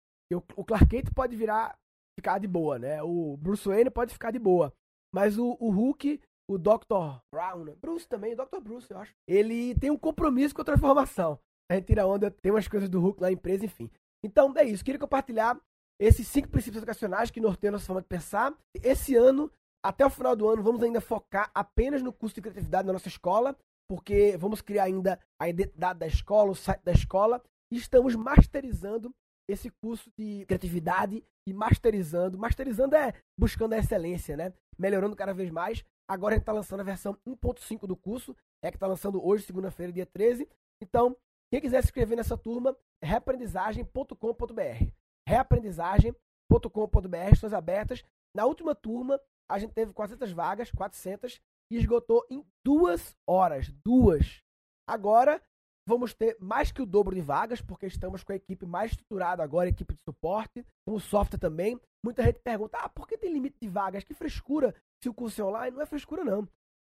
O 0.55 0.63
Clark 0.63 0.89
Kent 0.89 1.11
pode 1.15 1.35
virar 1.35 1.75
ficar 2.19 2.37
de 2.37 2.47
boa, 2.47 2.77
né? 2.77 3.01
O 3.01 3.35
Bruce 3.37 3.67
Wayne 3.67 3.89
pode 3.89 4.13
ficar 4.13 4.29
de 4.29 4.37
boa. 4.37 4.71
Mas 5.11 5.39
o, 5.39 5.57
o 5.59 5.71
Hulk, 5.71 6.21
o 6.47 6.59
Dr. 6.59 7.19
Brown, 7.33 7.63
né? 7.63 7.75
Bruce 7.75 8.07
também, 8.07 8.33
o 8.33 8.45
Dr. 8.45 8.59
Bruce, 8.61 8.91
eu 8.91 8.99
acho. 8.99 9.15
Ele 9.27 9.73
tem 9.73 9.89
um 9.89 9.97
compromisso 9.97 10.53
com 10.53 10.61
a 10.61 10.65
transformação. 10.65 11.39
A 11.69 11.75
gente 11.75 11.86
tira 11.86 12.07
onda, 12.07 12.31
tem 12.31 12.51
umas 12.51 12.67
coisas 12.67 12.89
do 12.89 13.00
Hulk 13.00 13.21
na 13.21 13.31
empresa, 13.31 13.65
enfim. 13.65 13.89
Então 14.24 14.53
é 14.57 14.63
isso. 14.63 14.83
Queria 14.83 15.00
compartilhar 15.00 15.59
esses 16.00 16.27
cinco 16.27 16.50
princípios 16.50 16.77
educacionais 16.77 17.31
que 17.31 17.41
norteiam 17.41 17.74
nossa 17.74 17.86
forma 17.86 18.01
de 18.01 18.07
pensar. 18.07 18.55
Esse 18.83 19.15
ano, 19.15 19.51
até 19.83 20.05
o 20.05 20.09
final 20.09 20.36
do 20.36 20.47
ano, 20.47 20.63
vamos 20.63 20.81
ainda 20.83 21.01
focar 21.01 21.51
apenas 21.53 22.01
no 22.01 22.13
curso 22.13 22.36
de 22.36 22.41
criatividade 22.41 22.88
na 22.88 22.93
nossa 22.93 23.07
escola, 23.07 23.57
porque 23.89 24.38
vamos 24.38 24.62
criar 24.62 24.83
ainda 24.83 25.19
a 25.39 25.50
identidade 25.50 26.00
da 26.00 26.07
escola, 26.07 26.51
o 26.51 26.55
site 26.55 26.83
da 26.83 26.91
escola, 26.91 27.41
e 27.71 27.77
estamos 27.77 28.15
masterizando 28.15 29.13
esse 29.50 29.69
curso 29.69 30.09
de 30.17 30.45
criatividade 30.45 31.24
e 31.47 31.53
masterizando. 31.53 32.38
Masterizando 32.38 32.95
é 32.95 33.13
buscando 33.38 33.74
a 33.74 33.77
excelência, 33.77 34.36
né? 34.38 34.53
Melhorando 34.77 35.15
cada 35.15 35.33
vez 35.33 35.50
mais. 35.50 35.83
Agora 36.09 36.33
a 36.33 36.36
gente 36.36 36.43
está 36.43 36.53
lançando 36.53 36.81
a 36.81 36.83
versão 36.83 37.17
1.5 37.27 37.88
do 37.88 37.95
curso, 37.95 38.36
é 38.63 38.69
que 38.69 38.77
está 38.77 38.88
lançando 38.88 39.25
hoje, 39.25 39.43
segunda-feira, 39.45 39.91
dia 39.91 40.05
13. 40.05 40.47
Então, 40.81 41.15
quem 41.51 41.61
quiser 41.61 41.81
se 41.81 41.87
inscrever 41.87 42.17
nessa 42.17 42.37
turma, 42.37 42.77
reaprendizagem.com.br. 43.03 44.91
Reaprendizagem.com.br, 45.27 47.31
estão 47.31 47.57
abertas. 47.57 48.03
Na 48.35 48.45
última 48.45 48.75
turma, 48.75 49.19
a 49.49 49.59
gente 49.59 49.73
teve 49.73 49.93
400 49.93 50.31
vagas, 50.31 50.71
400, 50.71 51.41
e 51.71 51.77
esgotou 51.77 52.25
em 52.29 52.45
duas 52.63 53.17
horas. 53.25 53.71
Duas. 53.83 54.41
Agora, 54.87 55.41
Vamos 55.87 56.13
ter 56.13 56.35
mais 56.41 56.69
que 56.69 56.81
o 56.81 56.85
dobro 56.85 57.15
de 57.15 57.21
vagas, 57.21 57.61
porque 57.61 57.85
estamos 57.85 58.21
com 58.21 58.33
a 58.33 58.35
equipe 58.35 58.65
mais 58.65 58.91
estruturada 58.91 59.41
agora, 59.41 59.69
equipe 59.69 59.93
de 59.93 60.01
suporte, 60.03 60.65
com 60.85 60.91
o 60.91 60.99
software 60.99 61.39
também. 61.39 61.79
Muita 62.03 62.23
gente 62.23 62.39
pergunta, 62.39 62.77
ah, 62.77 62.89
por 62.89 63.07
que 63.07 63.17
tem 63.17 63.31
limite 63.31 63.55
de 63.61 63.69
vagas? 63.69 64.03
Que 64.03 64.13
frescura 64.13 64.75
se 65.01 65.07
o 65.07 65.13
curso 65.13 65.41
é 65.41 65.45
online? 65.45 65.73
Não 65.73 65.81
é 65.81 65.85
frescura, 65.85 66.25
não. 66.25 66.45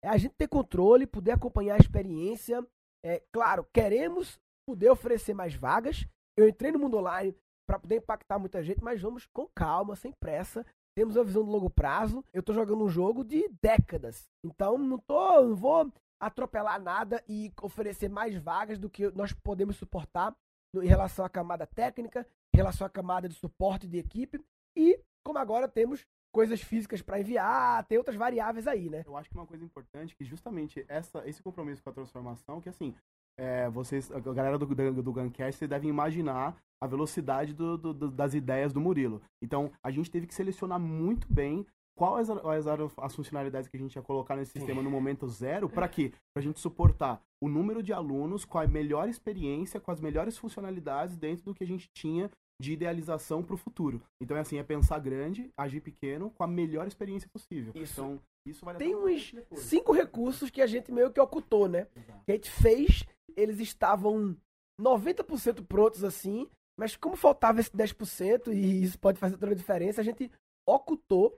É 0.03 0.09
a 0.09 0.17
gente 0.17 0.35
ter 0.35 0.47
controle, 0.47 1.07
poder 1.07 1.31
acompanhar 1.31 1.73
a 1.73 1.79
experiência. 1.79 2.63
É, 3.05 3.21
claro, 3.31 3.67
queremos 3.73 4.39
poder 4.67 4.89
oferecer 4.89 5.33
mais 5.33 5.53
vagas. 5.53 6.07
Eu 6.37 6.47
entrei 6.47 6.71
no 6.71 6.79
mundo 6.79 6.97
online 6.97 7.35
para 7.67 7.79
poder 7.79 7.97
impactar 7.97 8.39
muita 8.39 8.63
gente, 8.63 8.83
mas 8.83 9.01
vamos 9.01 9.25
com 9.33 9.47
calma, 9.55 9.95
sem 9.95 10.11
pressa. 10.11 10.65
Temos 10.95 11.15
uma 11.15 11.23
visão 11.23 11.43
de 11.43 11.49
longo 11.49 11.69
prazo. 11.69 12.23
Eu 12.31 12.39
estou 12.39 12.53
jogando 12.53 12.83
um 12.83 12.89
jogo 12.89 13.23
de 13.23 13.47
décadas. 13.61 14.29
Então 14.45 14.77
não 14.77 14.97
tô, 14.97 15.41
não 15.41 15.55
vou 15.55 15.91
atropelar 16.21 16.81
nada 16.81 17.23
e 17.27 17.51
oferecer 17.61 18.09
mais 18.09 18.35
vagas 18.35 18.79
do 18.79 18.89
que 18.89 19.09
nós 19.11 19.33
podemos 19.33 19.75
suportar 19.75 20.35
em 20.75 20.87
relação 20.87 21.25
à 21.25 21.29
camada 21.29 21.67
técnica, 21.67 22.25
em 22.53 22.57
relação 22.57 22.87
à 22.87 22.89
camada 22.89 23.27
de 23.27 23.35
suporte 23.35 23.87
de 23.87 23.97
equipe. 23.97 24.43
E, 24.75 24.99
como 25.23 25.37
agora 25.37 25.67
temos 25.67 26.05
coisas 26.33 26.61
físicas 26.61 27.01
para 27.01 27.19
enviar, 27.19 27.85
tem 27.85 27.97
outras 27.97 28.17
variáveis 28.17 28.67
aí, 28.67 28.89
né? 28.89 29.03
Eu 29.05 29.15
acho 29.15 29.29
que 29.29 29.35
uma 29.35 29.45
coisa 29.45 29.63
importante 29.63 30.15
que 30.15 30.25
justamente 30.25 30.83
essa, 30.89 31.21
esse 31.29 31.41
compromisso 31.43 31.83
com 31.83 31.91
a 31.91 31.93
transformação, 31.93 32.59
que 32.59 32.67
assim, 32.67 32.95
é, 33.37 33.69
vocês, 33.69 34.11
a 34.11 34.19
galera 34.19 34.57
do, 34.57 34.65
do, 34.65 35.13
Guncast, 35.13 35.59
vocês 35.59 35.69
devem 35.69 35.89
imaginar 35.89 36.57
a 36.81 36.87
velocidade 36.87 37.53
do, 37.53 37.77
do, 37.77 38.09
das 38.09 38.33
ideias 38.33 38.73
do 38.73 38.81
Murilo. 38.81 39.21
Então, 39.41 39.71
a 39.81 39.91
gente 39.91 40.09
teve 40.09 40.25
que 40.25 40.33
selecionar 40.33 40.79
muito 40.79 41.31
bem 41.31 41.65
quais 41.95 42.29
eram 42.29 42.91
as 42.97 43.15
funcionalidades 43.15 43.69
que 43.69 43.77
a 43.77 43.79
gente 43.79 43.95
ia 43.95 44.01
colocar 44.01 44.35
nesse 44.35 44.53
sistema 44.53 44.81
no 44.81 44.89
momento 44.89 45.27
zero, 45.27 45.69
para 45.69 45.87
quê? 45.87 46.11
Para 46.33 46.41
a 46.41 46.43
gente 46.43 46.59
suportar 46.59 47.21
o 47.39 47.47
número 47.47 47.83
de 47.83 47.93
alunos 47.93 48.43
com 48.43 48.57
a 48.57 48.65
melhor 48.65 49.07
experiência, 49.07 49.79
com 49.79 49.91
as 49.91 50.01
melhores 50.01 50.35
funcionalidades 50.35 51.15
dentro 51.15 51.45
do 51.45 51.53
que 51.53 51.63
a 51.63 51.67
gente 51.67 51.87
tinha 51.93 52.31
de 52.63 52.71
idealização 52.71 53.43
para 53.43 53.55
o 53.55 53.57
futuro. 53.57 54.01
Então 54.21 54.37
é 54.37 54.39
assim, 54.39 54.57
é 54.57 54.63
pensar 54.63 54.97
grande, 54.99 55.51
agir 55.57 55.81
pequeno, 55.81 56.31
com 56.31 56.43
a 56.43 56.47
melhor 56.47 56.87
experiência 56.87 57.29
possível. 57.29 57.73
Isso. 57.75 57.93
Então, 57.93 58.21
isso 58.47 58.63
vai 58.63 58.75
Tem 58.77 58.95
uns 58.95 59.33
cinco 59.55 59.91
recursos 59.91 60.49
que 60.49 60.61
a 60.61 60.67
gente 60.67 60.91
meio 60.91 61.11
que 61.11 61.19
ocultou, 61.19 61.67
né? 61.67 61.87
Exato. 61.95 62.23
Que 62.25 62.31
a 62.31 62.35
gente 62.35 62.49
fez, 62.49 63.03
eles 63.35 63.59
estavam 63.59 64.35
90% 64.79 65.65
prontos 65.65 66.05
assim, 66.05 66.49
mas 66.79 66.95
como 66.95 67.17
faltava 67.17 67.59
esse 67.59 67.71
10%, 67.71 68.53
e 68.53 68.83
isso 68.83 68.97
pode 68.97 69.19
fazer 69.19 69.37
toda 69.37 69.51
a 69.51 69.55
diferença, 69.55 69.99
a 69.99 70.03
gente 70.03 70.31
ocultou 70.67 71.37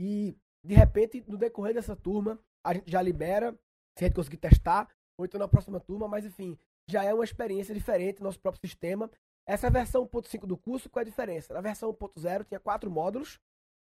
e, 0.00 0.34
de 0.64 0.74
repente, 0.74 1.22
no 1.28 1.36
decorrer 1.36 1.74
dessa 1.74 1.94
turma, 1.94 2.38
a 2.66 2.72
gente 2.74 2.90
já 2.90 3.02
libera, 3.02 3.52
se 3.98 4.04
a 4.04 4.08
gente 4.08 4.16
conseguir 4.16 4.38
testar, 4.38 4.88
ou 5.18 5.26
então 5.26 5.38
na 5.38 5.48
próxima 5.48 5.78
turma, 5.78 6.08
mas 6.08 6.24
enfim, 6.24 6.58
já 6.88 7.04
é 7.04 7.12
uma 7.12 7.24
experiência 7.24 7.74
diferente 7.74 8.20
no 8.20 8.26
nosso 8.26 8.40
próprio 8.40 8.60
sistema. 8.66 9.10
Essa 9.46 9.70
versão 9.70 10.06
1.5 10.06 10.46
do 10.46 10.56
curso, 10.56 10.88
qual 10.88 11.00
é 11.00 11.04
a 11.04 11.08
diferença? 11.08 11.52
Na 11.52 11.60
versão 11.60 11.92
1.0 11.92 12.44
tinha 12.44 12.60
quatro 12.60 12.90
módulos: 12.90 13.40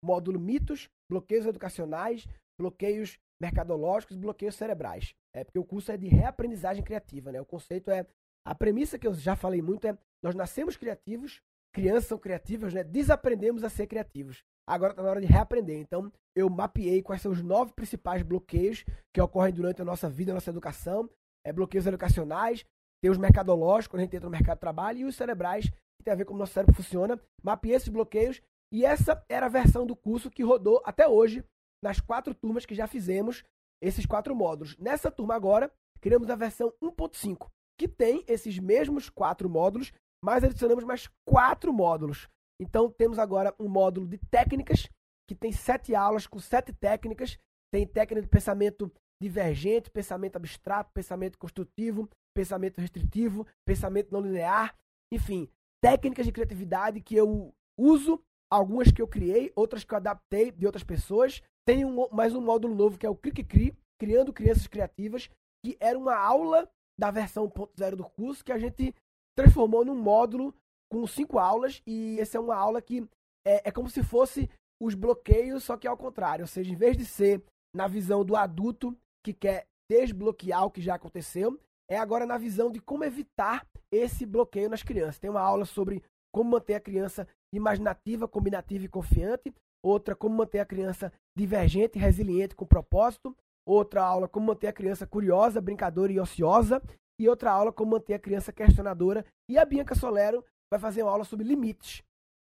módulo 0.03 0.39
mitos, 0.39 0.89
bloqueios 1.09 1.45
educacionais, 1.45 2.27
bloqueios 2.59 3.19
mercadológicos, 3.41 4.17
bloqueios 4.17 4.55
cerebrais. 4.55 5.13
É 5.35 5.43
porque 5.43 5.59
o 5.59 5.65
curso 5.65 5.91
é 5.91 5.97
de 5.97 6.07
reaprendizagem 6.07 6.83
criativa, 6.83 7.31
né? 7.31 7.41
O 7.41 7.45
conceito 7.45 7.91
é 7.91 8.05
a 8.45 8.53
premissa 8.53 8.99
que 8.99 9.07
eu 9.07 9.13
já 9.13 9.35
falei 9.35 9.61
muito 9.61 9.87
é 9.87 9.97
nós 10.21 10.35
nascemos 10.35 10.77
criativos, 10.77 11.41
crianças 11.73 12.05
são 12.05 12.17
criativas, 12.17 12.73
né? 12.73 12.83
Desaprendemos 12.83 13.63
a 13.63 13.69
ser 13.69 13.87
criativos. 13.87 14.43
Agora 14.65 14.93
está 14.93 15.03
na 15.03 15.09
hora 15.09 15.21
de 15.21 15.27
reaprender. 15.27 15.77
Então, 15.77 16.11
eu 16.35 16.49
mapeei 16.49 17.01
quais 17.01 17.21
são 17.21 17.31
os 17.31 17.41
nove 17.41 17.73
principais 17.73 18.21
bloqueios 18.21 18.85
que 19.13 19.21
ocorrem 19.21 19.53
durante 19.53 19.81
a 19.81 19.85
nossa 19.85 20.09
vida, 20.09 20.31
a 20.31 20.35
nossa 20.35 20.49
educação. 20.49 21.09
É, 21.45 21.51
bloqueios 21.51 21.85
educacionais, 21.85 22.65
tem 23.03 23.11
os 23.11 23.17
mercadológicos, 23.17 23.87
quando 23.87 23.99
a 23.99 24.03
gente 24.05 24.15
entra 24.15 24.29
no 24.29 24.31
mercado 24.31 24.55
de 24.55 24.61
trabalho, 24.61 24.99
e 24.99 25.03
os 25.03 25.17
cerebrais, 25.17 25.65
que 25.65 26.05
tem 26.05 26.13
a 26.13 26.15
ver 26.15 26.23
com 26.23 26.29
como 26.29 26.39
nosso 26.39 26.53
cérebro 26.53 26.73
funciona. 26.73 27.19
Mapeei 27.43 27.75
esses 27.75 27.89
bloqueios 27.89 28.41
e 28.71 28.85
essa 28.85 29.21
era 29.27 29.47
a 29.47 29.49
versão 29.49 29.85
do 29.85 29.93
curso 29.93 30.31
que 30.31 30.41
rodou 30.41 30.81
até 30.85 31.05
hoje, 31.05 31.43
nas 31.83 31.99
quatro 31.99 32.33
turmas 32.33 32.65
que 32.65 32.73
já 32.73 32.87
fizemos, 32.87 33.43
esses 33.81 34.05
quatro 34.05 34.33
módulos. 34.33 34.77
Nessa 34.77 35.11
turma 35.11 35.35
agora, 35.35 35.69
criamos 35.99 36.29
a 36.29 36.35
versão 36.37 36.73
1.5, 36.81 37.49
que 37.77 37.89
tem 37.89 38.23
esses 38.25 38.57
mesmos 38.57 39.09
quatro 39.09 39.49
módulos, 39.49 39.91
mas 40.23 40.41
adicionamos 40.41 40.85
mais 40.85 41.09
quatro 41.27 41.73
módulos. 41.73 42.29
Então 42.57 42.89
temos 42.89 43.19
agora 43.19 43.53
um 43.59 43.67
módulo 43.67 44.07
de 44.07 44.17
técnicas, 44.31 44.87
que 45.27 45.35
tem 45.35 45.51
sete 45.51 45.93
aulas 45.93 46.25
com 46.25 46.39
sete 46.39 46.71
técnicas. 46.71 47.37
Tem 47.69 47.85
técnica 47.85 48.21
de 48.21 48.29
pensamento 48.29 48.89
divergente, 49.21 49.91
pensamento 49.91 50.37
abstrato, 50.37 50.93
pensamento 50.93 51.37
construtivo, 51.37 52.09
pensamento 52.33 52.79
restritivo, 52.79 53.45
pensamento 53.65 54.11
não 54.11 54.21
linear, 54.21 54.75
enfim, 55.11 55.49
técnicas 55.81 56.25
de 56.25 56.31
criatividade 56.31 57.01
que 57.01 57.15
eu 57.15 57.53
uso, 57.77 58.21
algumas 58.49 58.91
que 58.91 59.01
eu 59.01 59.07
criei, 59.07 59.51
outras 59.55 59.83
que 59.83 59.93
eu 59.93 59.97
adaptei 59.97 60.51
de 60.51 60.65
outras 60.65 60.83
pessoas. 60.83 61.41
Tem 61.65 61.85
um, 61.85 62.07
mais 62.11 62.35
um 62.35 62.41
módulo 62.41 62.75
novo 62.75 62.97
que 62.97 63.05
é 63.05 63.09
o 63.09 63.15
Click 63.15 63.43
Cri, 63.43 63.77
Criando 63.99 64.33
Crianças 64.33 64.67
Criativas, 64.67 65.29
que 65.63 65.77
era 65.79 65.97
uma 65.97 66.15
aula 66.15 66.69
da 66.97 67.09
versão 67.09 67.49
1.0 67.49 67.95
do 67.95 68.03
curso 68.03 68.43
que 68.43 68.51
a 68.51 68.57
gente 68.57 68.93
transformou 69.35 69.83
num 69.83 69.95
módulo 69.95 70.53
com 70.91 71.07
cinco 71.07 71.39
aulas 71.39 71.81
e 71.87 72.19
essa 72.19 72.37
é 72.37 72.39
uma 72.39 72.55
aula 72.55 72.81
que 72.81 73.07
é, 73.45 73.69
é 73.69 73.71
como 73.71 73.89
se 73.89 74.03
fosse 74.03 74.49
os 74.79 74.93
bloqueios, 74.93 75.63
só 75.63 75.77
que 75.77 75.87
ao 75.87 75.97
contrário, 75.97 76.43
ou 76.43 76.47
seja, 76.47 76.71
em 76.71 76.75
vez 76.75 76.97
de 76.97 77.05
ser 77.05 77.43
na 77.73 77.87
visão 77.87 78.23
do 78.23 78.35
adulto 78.35 78.95
que 79.23 79.33
quer 79.33 79.67
desbloquear 79.89 80.65
o 80.65 80.71
que 80.71 80.81
já 80.81 80.95
aconteceu, 80.95 81.59
é 81.93 81.97
agora 81.97 82.25
na 82.25 82.37
visão 82.37 82.71
de 82.71 82.79
como 82.79 83.03
evitar 83.03 83.65
esse 83.91 84.25
bloqueio 84.25 84.69
nas 84.69 84.81
crianças. 84.81 85.19
Tem 85.19 85.29
uma 85.29 85.41
aula 85.41 85.63
sobre 85.63 86.03
como 86.33 86.49
manter 86.49 86.73
a 86.73 86.79
criança 86.79 87.27
imaginativa, 87.53 88.27
combinativa 88.27 88.85
e 88.85 88.89
confiante. 88.89 89.53
Outra, 89.85 90.15
como 90.15 90.35
manter 90.35 90.59
a 90.59 90.65
criança 90.65 91.13
divergente, 91.37 91.99
resiliente 91.99 92.55
com 92.55 92.65
propósito. 92.65 93.37
Outra 93.65 94.03
aula, 94.03 94.27
como 94.27 94.47
manter 94.47 94.67
a 94.67 94.73
criança 94.73 95.05
curiosa, 95.05 95.61
brincadora 95.61 96.11
e 96.11 96.19
ociosa. 96.19 96.81
E 97.19 97.29
outra 97.29 97.51
aula, 97.51 97.71
como 97.71 97.91
manter 97.91 98.15
a 98.15 98.19
criança 98.19 98.51
questionadora. 98.51 99.23
E 99.47 99.59
a 99.59 99.63
Bianca 99.63 99.93
Solero 99.93 100.43
vai 100.71 100.79
fazer 100.79 101.03
uma 101.03 101.11
aula 101.11 101.23
sobre 101.23 101.45
limites. 101.45 102.01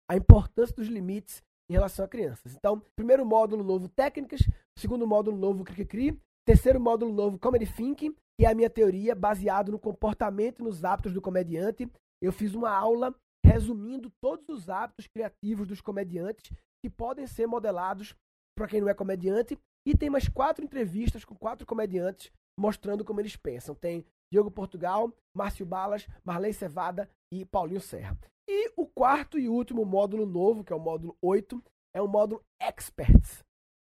A 0.10 0.15
importância 0.15 0.75
dos 0.75 0.88
limites 0.88 1.43
em 1.69 1.73
relação 1.73 2.03
a 2.03 2.08
crianças. 2.08 2.55
Então, 2.55 2.81
primeiro 2.95 3.23
módulo 3.23 3.63
novo, 3.63 3.88
técnicas. 3.89 4.41
Segundo 4.75 5.05
módulo 5.05 5.38
novo, 5.38 5.63
cri-cri. 5.63 6.19
Terceiro 6.47 6.79
módulo 6.79 7.13
novo, 7.13 7.38
comedy 7.38 7.65
thinking 7.67 8.15
que 8.38 8.45
é 8.45 8.50
a 8.50 8.56
minha 8.56 8.69
teoria 8.69 9.15
baseado 9.15 9.71
no 9.71 9.80
comportamento 9.80 10.60
e 10.60 10.63
nos 10.63 10.84
hábitos 10.84 11.13
do 11.13 11.21
comediante. 11.21 11.89
Eu 12.21 12.32
fiz 12.32 12.54
uma 12.54 12.69
aula 12.69 13.15
resumindo 13.45 14.12
todos 14.21 14.48
os 14.50 14.69
hábitos 14.69 15.08
criativos 15.08 15.67
dos 15.67 15.82
comediantes 15.82 16.52
que 16.84 16.89
podem 16.89 17.28
ser 17.28 17.48
modelados 17.48 18.15
para 18.58 18.67
quem 18.67 18.82
não 18.82 18.89
é 18.89 18.93
comediante. 18.93 19.58
E 19.88 19.95
tem 19.95 20.10
mais 20.10 20.28
quatro 20.28 20.65
entrevistas 20.65 21.24
com 21.24 21.36
quatro 21.36 21.65
comediantes 21.65 22.32
mostrando 22.58 23.06
como 23.06 23.19
eles 23.19 23.36
pensam. 23.36 23.76
Tem 23.76 24.06
Diogo 24.32 24.50
Portugal, 24.50 25.13
Márcio 25.36 25.65
Balas, 25.65 26.08
Marley 26.24 26.54
Cevada 26.54 27.10
e 27.32 27.45
Paulinho 27.45 27.82
Serra. 27.82 28.17
E 28.48 28.71
o 28.76 28.86
quarto 28.86 29.38
e 29.38 29.50
último 29.50 29.86
módulo 29.86 30.26
novo, 30.26 30.63
que 30.63 30.74
é 30.74 30.76
o 30.76 30.80
módulo 30.80 31.17
8, 31.21 31.63
é 31.95 32.02
o 32.02 32.08
módulo 32.08 32.43
Experts. 32.60 33.43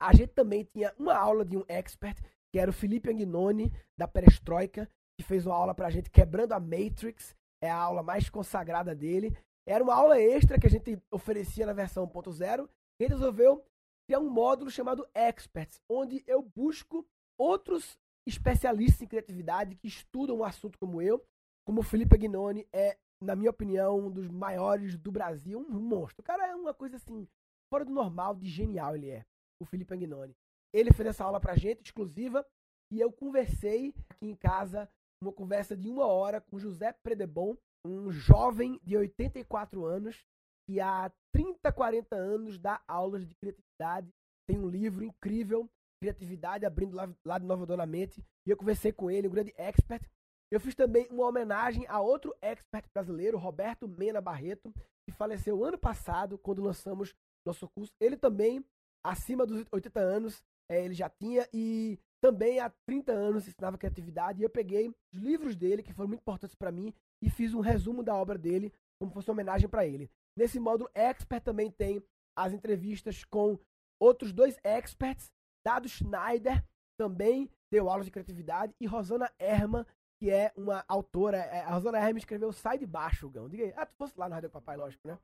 A 0.00 0.14
gente 0.14 0.32
também 0.32 0.64
tinha 0.64 0.94
uma 0.98 1.14
aula 1.14 1.44
de 1.44 1.56
um 1.58 1.64
expert 1.68 2.18
que 2.52 2.58
era 2.58 2.70
o 2.70 2.74
Felipe 2.74 3.10
Agnoni, 3.10 3.72
da 3.98 4.08
Perestroika, 4.08 4.88
que 5.18 5.24
fez 5.24 5.46
uma 5.46 5.54
aula 5.54 5.74
pra 5.74 5.90
gente 5.90 6.10
quebrando 6.10 6.52
a 6.52 6.60
Matrix, 6.60 7.36
é 7.62 7.70
a 7.70 7.76
aula 7.76 8.02
mais 8.02 8.28
consagrada 8.28 8.94
dele. 8.94 9.36
Era 9.68 9.84
uma 9.84 9.94
aula 9.94 10.18
extra 10.18 10.58
que 10.58 10.66
a 10.66 10.70
gente 10.70 11.00
oferecia 11.12 11.66
na 11.66 11.72
versão 11.72 12.06
1.0, 12.06 12.68
e 12.98 13.04
ele 13.04 13.14
resolveu 13.14 13.64
ter 14.08 14.18
um 14.18 14.28
módulo 14.28 14.70
chamado 14.70 15.06
Experts, 15.14 15.80
onde 15.88 16.24
eu 16.26 16.42
busco 16.42 17.06
outros 17.38 17.98
especialistas 18.26 19.02
em 19.02 19.06
criatividade 19.06 19.76
que 19.76 19.88
estudam 19.88 20.38
um 20.38 20.44
assunto 20.44 20.78
como 20.78 21.00
eu, 21.00 21.24
como 21.64 21.80
o 21.80 21.84
Felipe 21.84 22.14
Agnoni 22.14 22.66
é, 22.72 22.96
na 23.22 23.36
minha 23.36 23.50
opinião, 23.50 23.98
um 23.98 24.10
dos 24.10 24.28
maiores 24.28 24.96
do 24.96 25.12
Brasil, 25.12 25.58
um 25.58 25.78
monstro. 25.78 26.20
O 26.20 26.24
cara 26.24 26.46
é 26.46 26.54
uma 26.54 26.74
coisa 26.74 26.96
assim, 26.96 27.28
fora 27.72 27.84
do 27.84 27.92
normal, 27.92 28.34
de 28.34 28.48
genial 28.48 28.96
ele 28.96 29.10
é, 29.10 29.24
o 29.60 29.64
Felipe 29.64 29.94
Agnoni. 29.94 30.34
Ele 30.72 30.92
fez 30.92 31.08
essa 31.08 31.24
aula 31.24 31.40
pra 31.40 31.56
gente, 31.56 31.84
exclusiva, 31.84 32.46
e 32.92 33.00
eu 33.00 33.12
conversei 33.12 33.94
aqui 34.08 34.26
em 34.26 34.34
casa, 34.36 34.88
uma 35.22 35.32
conversa 35.32 35.76
de 35.76 35.88
uma 35.88 36.06
hora 36.06 36.40
com 36.40 36.58
José 36.58 36.92
Predebon, 37.02 37.56
um 37.86 38.10
jovem 38.10 38.78
de 38.82 38.96
84 38.96 39.84
anos, 39.84 40.24
que 40.68 40.80
há 40.80 41.10
30, 41.34 41.72
40 41.72 42.16
anos 42.16 42.58
dá 42.58 42.82
aulas 42.86 43.26
de 43.26 43.34
criatividade, 43.34 44.10
tem 44.48 44.58
um 44.58 44.68
livro 44.68 45.04
incrível, 45.04 45.68
Criatividade, 46.02 46.64
abrindo 46.64 46.96
lá, 46.96 47.14
lá 47.26 47.38
de 47.38 47.44
Nova 47.44 47.66
Dona 47.66 47.84
Mente, 47.84 48.24
e 48.46 48.50
eu 48.50 48.56
conversei 48.56 48.90
com 48.90 49.10
ele, 49.10 49.28
um 49.28 49.30
grande 49.30 49.52
expert. 49.58 50.02
Eu 50.50 50.58
fiz 50.58 50.74
também 50.74 51.06
uma 51.10 51.26
homenagem 51.26 51.86
a 51.88 52.00
outro 52.00 52.34
expert 52.40 52.86
brasileiro, 52.94 53.36
Roberto 53.36 53.86
Mena 53.86 54.18
Barreto, 54.18 54.72
que 55.06 55.14
faleceu 55.14 55.62
ano 55.62 55.76
passado, 55.78 56.38
quando 56.38 56.62
lançamos 56.62 57.14
nosso 57.46 57.68
curso. 57.68 57.92
Ele 58.00 58.16
também, 58.16 58.64
acima 59.04 59.44
dos 59.44 59.62
80 59.70 60.00
anos, 60.00 60.42
é, 60.70 60.84
ele 60.84 60.94
já 60.94 61.10
tinha 61.10 61.48
e 61.52 61.98
também 62.22 62.60
há 62.60 62.70
30 62.86 63.12
anos 63.12 63.48
ensinava 63.48 63.76
criatividade 63.76 64.40
e 64.40 64.44
eu 64.44 64.50
peguei 64.50 64.88
os 65.12 65.18
livros 65.18 65.56
dele 65.56 65.82
que 65.82 65.92
foram 65.92 66.08
muito 66.08 66.20
importantes 66.20 66.54
para 66.54 66.70
mim 66.70 66.94
e 67.20 67.28
fiz 67.28 67.52
um 67.54 67.60
resumo 67.60 68.04
da 68.04 68.14
obra 68.14 68.38
dele 68.38 68.72
como 69.00 69.10
fosse 69.10 69.28
uma 69.28 69.32
homenagem 69.32 69.68
para 69.68 69.84
ele. 69.84 70.08
Nesse 70.36 70.60
módulo 70.60 70.88
expert 70.94 71.42
também 71.42 71.70
tem 71.70 72.00
as 72.36 72.52
entrevistas 72.52 73.24
com 73.24 73.58
outros 73.98 74.32
dois 74.32 74.58
experts, 74.62 75.32
Dado 75.66 75.88
Schneider 75.88 76.64
também 76.96 77.50
deu 77.70 77.90
aulas 77.90 78.06
de 78.06 78.12
criatividade 78.12 78.74
e 78.80 78.86
Rosana 78.86 79.30
Herman, 79.38 79.84
que 80.18 80.30
é 80.30 80.52
uma 80.56 80.84
autora, 80.86 81.38
é, 81.38 81.62
a 81.62 81.74
Rosana 81.74 81.98
Herman 81.98 82.18
escreveu 82.18 82.52
Sai 82.52 82.78
de 82.78 82.86
Baixo, 82.86 83.28
Gão. 83.28 83.48
Diga 83.48 83.64
aí, 83.64 83.72
ah, 83.76 83.86
tu 83.86 83.94
fosse 83.96 84.18
lá 84.18 84.28
no 84.28 84.34
Rádio 84.34 84.50
Papai, 84.50 84.76
lógico, 84.76 85.08
né? 85.08 85.18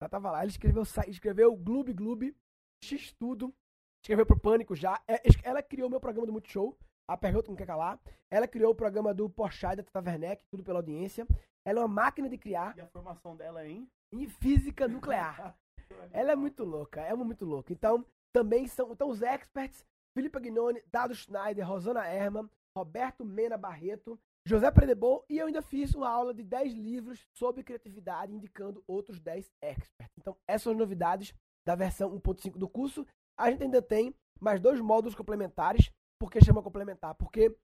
Ela 0.00 0.08
tava 0.08 0.30
lá, 0.30 0.42
ele 0.42 0.50
escreveu, 0.50 0.82
escreveu 1.06 1.56
Gloob 1.56 1.92
Gloob, 1.92 2.34
X 2.82 3.12
Tudo, 3.12 3.54
escreveu 4.02 4.26
pro 4.26 4.38
Pânico 4.38 4.74
já. 4.74 5.00
É, 5.06 5.20
ela 5.42 5.62
criou 5.62 5.90
meu 5.90 6.00
programa 6.00 6.26
do 6.26 6.32
Multishow, 6.32 6.76
A 7.06 7.16
Pergunta 7.16 7.48
Não 7.48 7.56
Quer 7.56 7.66
Calar. 7.66 7.98
Ela 8.30 8.48
criou 8.48 8.72
o 8.72 8.74
programa 8.74 9.12
do 9.12 9.28
Porchat 9.28 9.76
da 9.76 9.82
Tata 9.82 10.10
Werneck, 10.10 10.44
tudo 10.50 10.62
pela 10.62 10.78
audiência. 10.78 11.26
Ela 11.64 11.80
é 11.80 11.82
uma 11.82 11.88
máquina 11.88 12.28
de 12.28 12.38
criar. 12.38 12.76
E 12.76 12.80
a 12.80 12.86
formação 12.86 13.36
dela 13.36 13.62
é 13.62 13.70
em? 13.70 13.88
Em 14.12 14.26
física 14.26 14.88
nuclear. 14.88 15.56
ela 16.12 16.32
é 16.32 16.36
muito 16.36 16.64
louca, 16.64 17.00
é 17.00 17.14
muito 17.14 17.44
louca. 17.44 17.72
Então, 17.72 18.04
também 18.32 18.66
são 18.66 18.92
então 18.92 19.08
os 19.08 19.22
experts, 19.22 19.84
Felipe 20.14 20.38
Agnone, 20.38 20.82
Dado 20.90 21.14
Schneider, 21.14 21.66
Rosana 21.66 22.06
Herman, 22.06 22.48
Roberto 22.76 23.24
Mena 23.24 23.56
Barreto, 23.56 24.18
José 24.46 24.70
Predebol 24.70 25.24
e 25.28 25.38
eu 25.38 25.46
ainda 25.46 25.60
fiz 25.60 25.94
uma 25.94 26.08
aula 26.08 26.32
de 26.32 26.42
10 26.42 26.72
livros 26.72 27.26
sobre 27.34 27.62
criatividade, 27.62 28.32
indicando 28.32 28.82
outros 28.86 29.20
10 29.20 29.52
experts. 29.60 30.08
Então, 30.18 30.36
essas 30.46 30.62
são 30.62 30.72
as 30.72 30.78
novidades 30.78 31.34
da 31.66 31.74
versão 31.74 32.10
1.5 32.18 32.56
do 32.56 32.66
curso. 32.66 33.06
A 33.38 33.50
gente 33.50 33.62
ainda 33.62 33.80
tem 33.80 34.14
mais 34.40 34.60
dois 34.60 34.80
módulos 34.80 35.14
complementares. 35.14 35.90
Por 36.18 36.30
que 36.30 36.44
chama 36.44 36.62
complementar? 36.62 37.14
Porque 37.14 37.54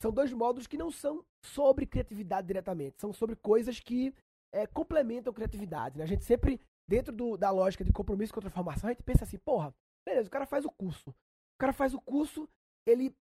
são 0.00 0.12
dois 0.12 0.32
módulos 0.32 0.66
que 0.66 0.76
não 0.76 0.90
são 0.90 1.24
sobre 1.44 1.86
criatividade 1.86 2.46
diretamente, 2.46 3.00
são 3.00 3.12
sobre 3.12 3.34
coisas 3.34 3.80
que 3.80 4.14
é, 4.52 4.66
complementam 4.66 5.32
criatividade. 5.32 5.98
Né? 5.98 6.04
A 6.04 6.06
gente 6.06 6.24
sempre, 6.24 6.60
dentro 6.88 7.12
do, 7.12 7.36
da 7.36 7.50
lógica 7.50 7.84
de 7.84 7.92
compromisso 7.92 8.32
com 8.32 8.40
a 8.40 8.42
transformação, 8.42 8.88
a 8.88 8.92
gente 8.92 9.02
pensa 9.02 9.24
assim, 9.24 9.38
porra, 9.38 9.74
beleza, 10.06 10.28
o 10.28 10.30
cara 10.30 10.46
faz 10.46 10.64
o 10.64 10.70
curso. 10.70 11.10
O 11.10 11.58
cara 11.58 11.72
faz 11.72 11.94
o 11.94 12.00
curso, 12.00 12.48
ele 12.86 13.14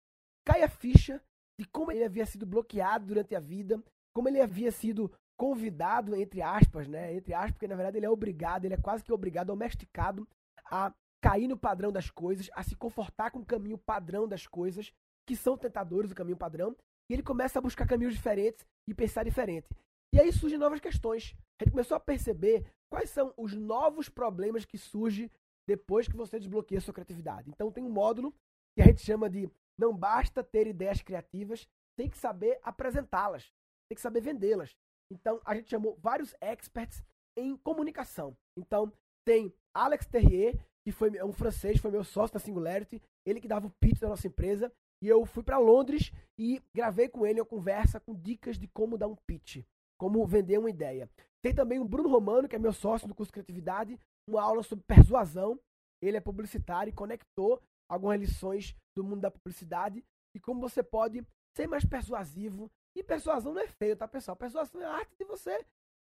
cai 0.45 0.61
a 0.61 0.69
ficha 0.69 1.21
de 1.59 1.65
como 1.67 1.91
ele 1.91 2.03
havia 2.03 2.25
sido 2.25 2.45
bloqueado 2.45 3.05
durante 3.05 3.33
a 3.33 3.39
vida, 3.39 3.81
como 4.13 4.27
ele 4.27 4.41
havia 4.41 4.71
sido 4.71 5.11
convidado, 5.37 6.15
entre 6.15 6.41
aspas, 6.41 6.87
né? 6.87 7.13
Entre 7.13 7.33
aspas, 7.33 7.51
porque 7.51 7.67
na 7.67 7.75
verdade 7.75 7.97
ele 7.97 8.05
é 8.05 8.09
obrigado, 8.09 8.65
ele 8.65 8.73
é 8.73 8.81
quase 8.81 9.03
que 9.03 9.11
obrigado, 9.11 9.47
domesticado 9.47 10.27
a 10.65 10.93
cair 11.25 11.47
no 11.47 11.57
padrão 11.57 11.91
das 11.91 12.11
coisas, 12.11 12.51
a 12.53 12.61
se 12.61 12.75
confortar 12.75 13.31
com 13.31 13.39
o 13.39 13.45
caminho 13.45 13.79
padrão 13.79 14.27
das 14.27 14.45
coisas, 14.45 14.93
que 15.27 15.35
são 15.35 15.57
tentadores, 15.57 16.11
o 16.11 16.15
caminho 16.15 16.37
padrão, 16.37 16.77
e 17.09 17.13
ele 17.15 17.23
começa 17.23 17.57
a 17.57 17.61
buscar 17.63 17.87
caminhos 17.87 18.13
diferentes 18.13 18.63
e 18.87 18.93
pensar 18.93 19.23
diferente. 19.23 19.67
E 20.13 20.19
aí 20.19 20.31
surgem 20.31 20.59
novas 20.59 20.79
questões. 20.79 21.35
A 21.59 21.63
gente 21.63 21.71
começou 21.71 21.97
a 21.97 21.99
perceber 21.99 22.71
quais 22.91 23.09
são 23.09 23.33
os 23.35 23.55
novos 23.55 24.07
problemas 24.07 24.65
que 24.65 24.77
surgem 24.77 25.31
depois 25.67 26.07
que 26.07 26.15
você 26.15 26.37
desbloqueia 26.37 26.77
a 26.77 26.81
sua 26.81 26.93
criatividade. 26.93 27.49
Então 27.49 27.71
tem 27.71 27.83
um 27.83 27.89
módulo 27.89 28.31
que 28.75 28.83
a 28.83 28.85
gente 28.85 29.01
chama 29.01 29.27
de 29.27 29.49
não 29.79 29.97
basta 29.97 30.43
ter 30.43 30.67
ideias 30.67 31.01
criativas, 31.01 31.67
tem 31.97 32.07
que 32.07 32.19
saber 32.19 32.59
apresentá-las, 32.61 33.51
tem 33.89 33.95
que 33.95 34.01
saber 34.01 34.21
vendê-las. 34.21 34.77
Então 35.11 35.41
a 35.43 35.55
gente 35.55 35.71
chamou 35.71 35.97
vários 35.97 36.35
experts 36.39 37.03
em 37.35 37.57
comunicação. 37.57 38.37
Então 38.55 38.93
tem 39.25 39.51
Alex 39.73 40.05
Terrier, 40.05 40.55
que 40.85 40.91
foi 40.91 41.11
um 41.23 41.33
francês, 41.33 41.79
foi 41.79 41.89
meu 41.89 42.03
sócio 42.03 42.35
da 42.35 42.39
Singularity, 42.39 43.01
ele 43.25 43.41
que 43.41 43.47
dava 43.47 43.65
o 43.65 43.73
pitch 43.81 43.99
da 43.99 44.07
nossa 44.07 44.27
empresa, 44.27 44.71
e 45.01 45.07
eu 45.07 45.25
fui 45.25 45.43
para 45.43 45.57
Londres 45.57 46.11
e 46.39 46.61
gravei 46.73 47.09
com 47.09 47.25
ele 47.25 47.41
uma 47.41 47.45
conversa 47.45 47.99
com 47.99 48.13
dicas 48.13 48.57
de 48.57 48.67
como 48.67 48.97
dar 48.97 49.07
um 49.07 49.15
pitch, 49.27 49.65
como 49.99 50.25
vender 50.25 50.59
uma 50.59 50.69
ideia. 50.69 51.09
Tem 51.43 51.53
também 51.53 51.79
o 51.79 51.85
Bruno 51.85 52.09
Romano, 52.09 52.47
que 52.47 52.55
é 52.55 52.59
meu 52.59 52.71
sócio 52.71 53.07
do 53.07 53.15
curso 53.15 53.29
de 53.29 53.33
Criatividade, 53.33 53.99
uma 54.27 54.41
aula 54.41 54.63
sobre 54.63 54.85
persuasão. 54.85 55.59
Ele 56.01 56.17
é 56.17 56.21
publicitário 56.21 56.91
e 56.91 56.93
conectou 56.93 57.61
algumas 57.89 58.19
lições 58.19 58.75
do 58.95 59.03
mundo 59.03 59.21
da 59.21 59.31
publicidade 59.31 60.03
e 60.35 60.39
como 60.39 60.59
você 60.59 60.83
pode 60.83 61.25
ser 61.55 61.67
mais 61.67 61.85
persuasivo. 61.85 62.71
E 62.95 63.03
persuasão 63.03 63.53
não 63.53 63.61
é 63.61 63.67
feio, 63.67 63.95
tá, 63.95 64.07
pessoal? 64.07 64.35
Persuasão 64.37 64.81
é 64.81 64.85
a 64.85 64.93
arte 64.93 65.15
de 65.17 65.25
você 65.25 65.65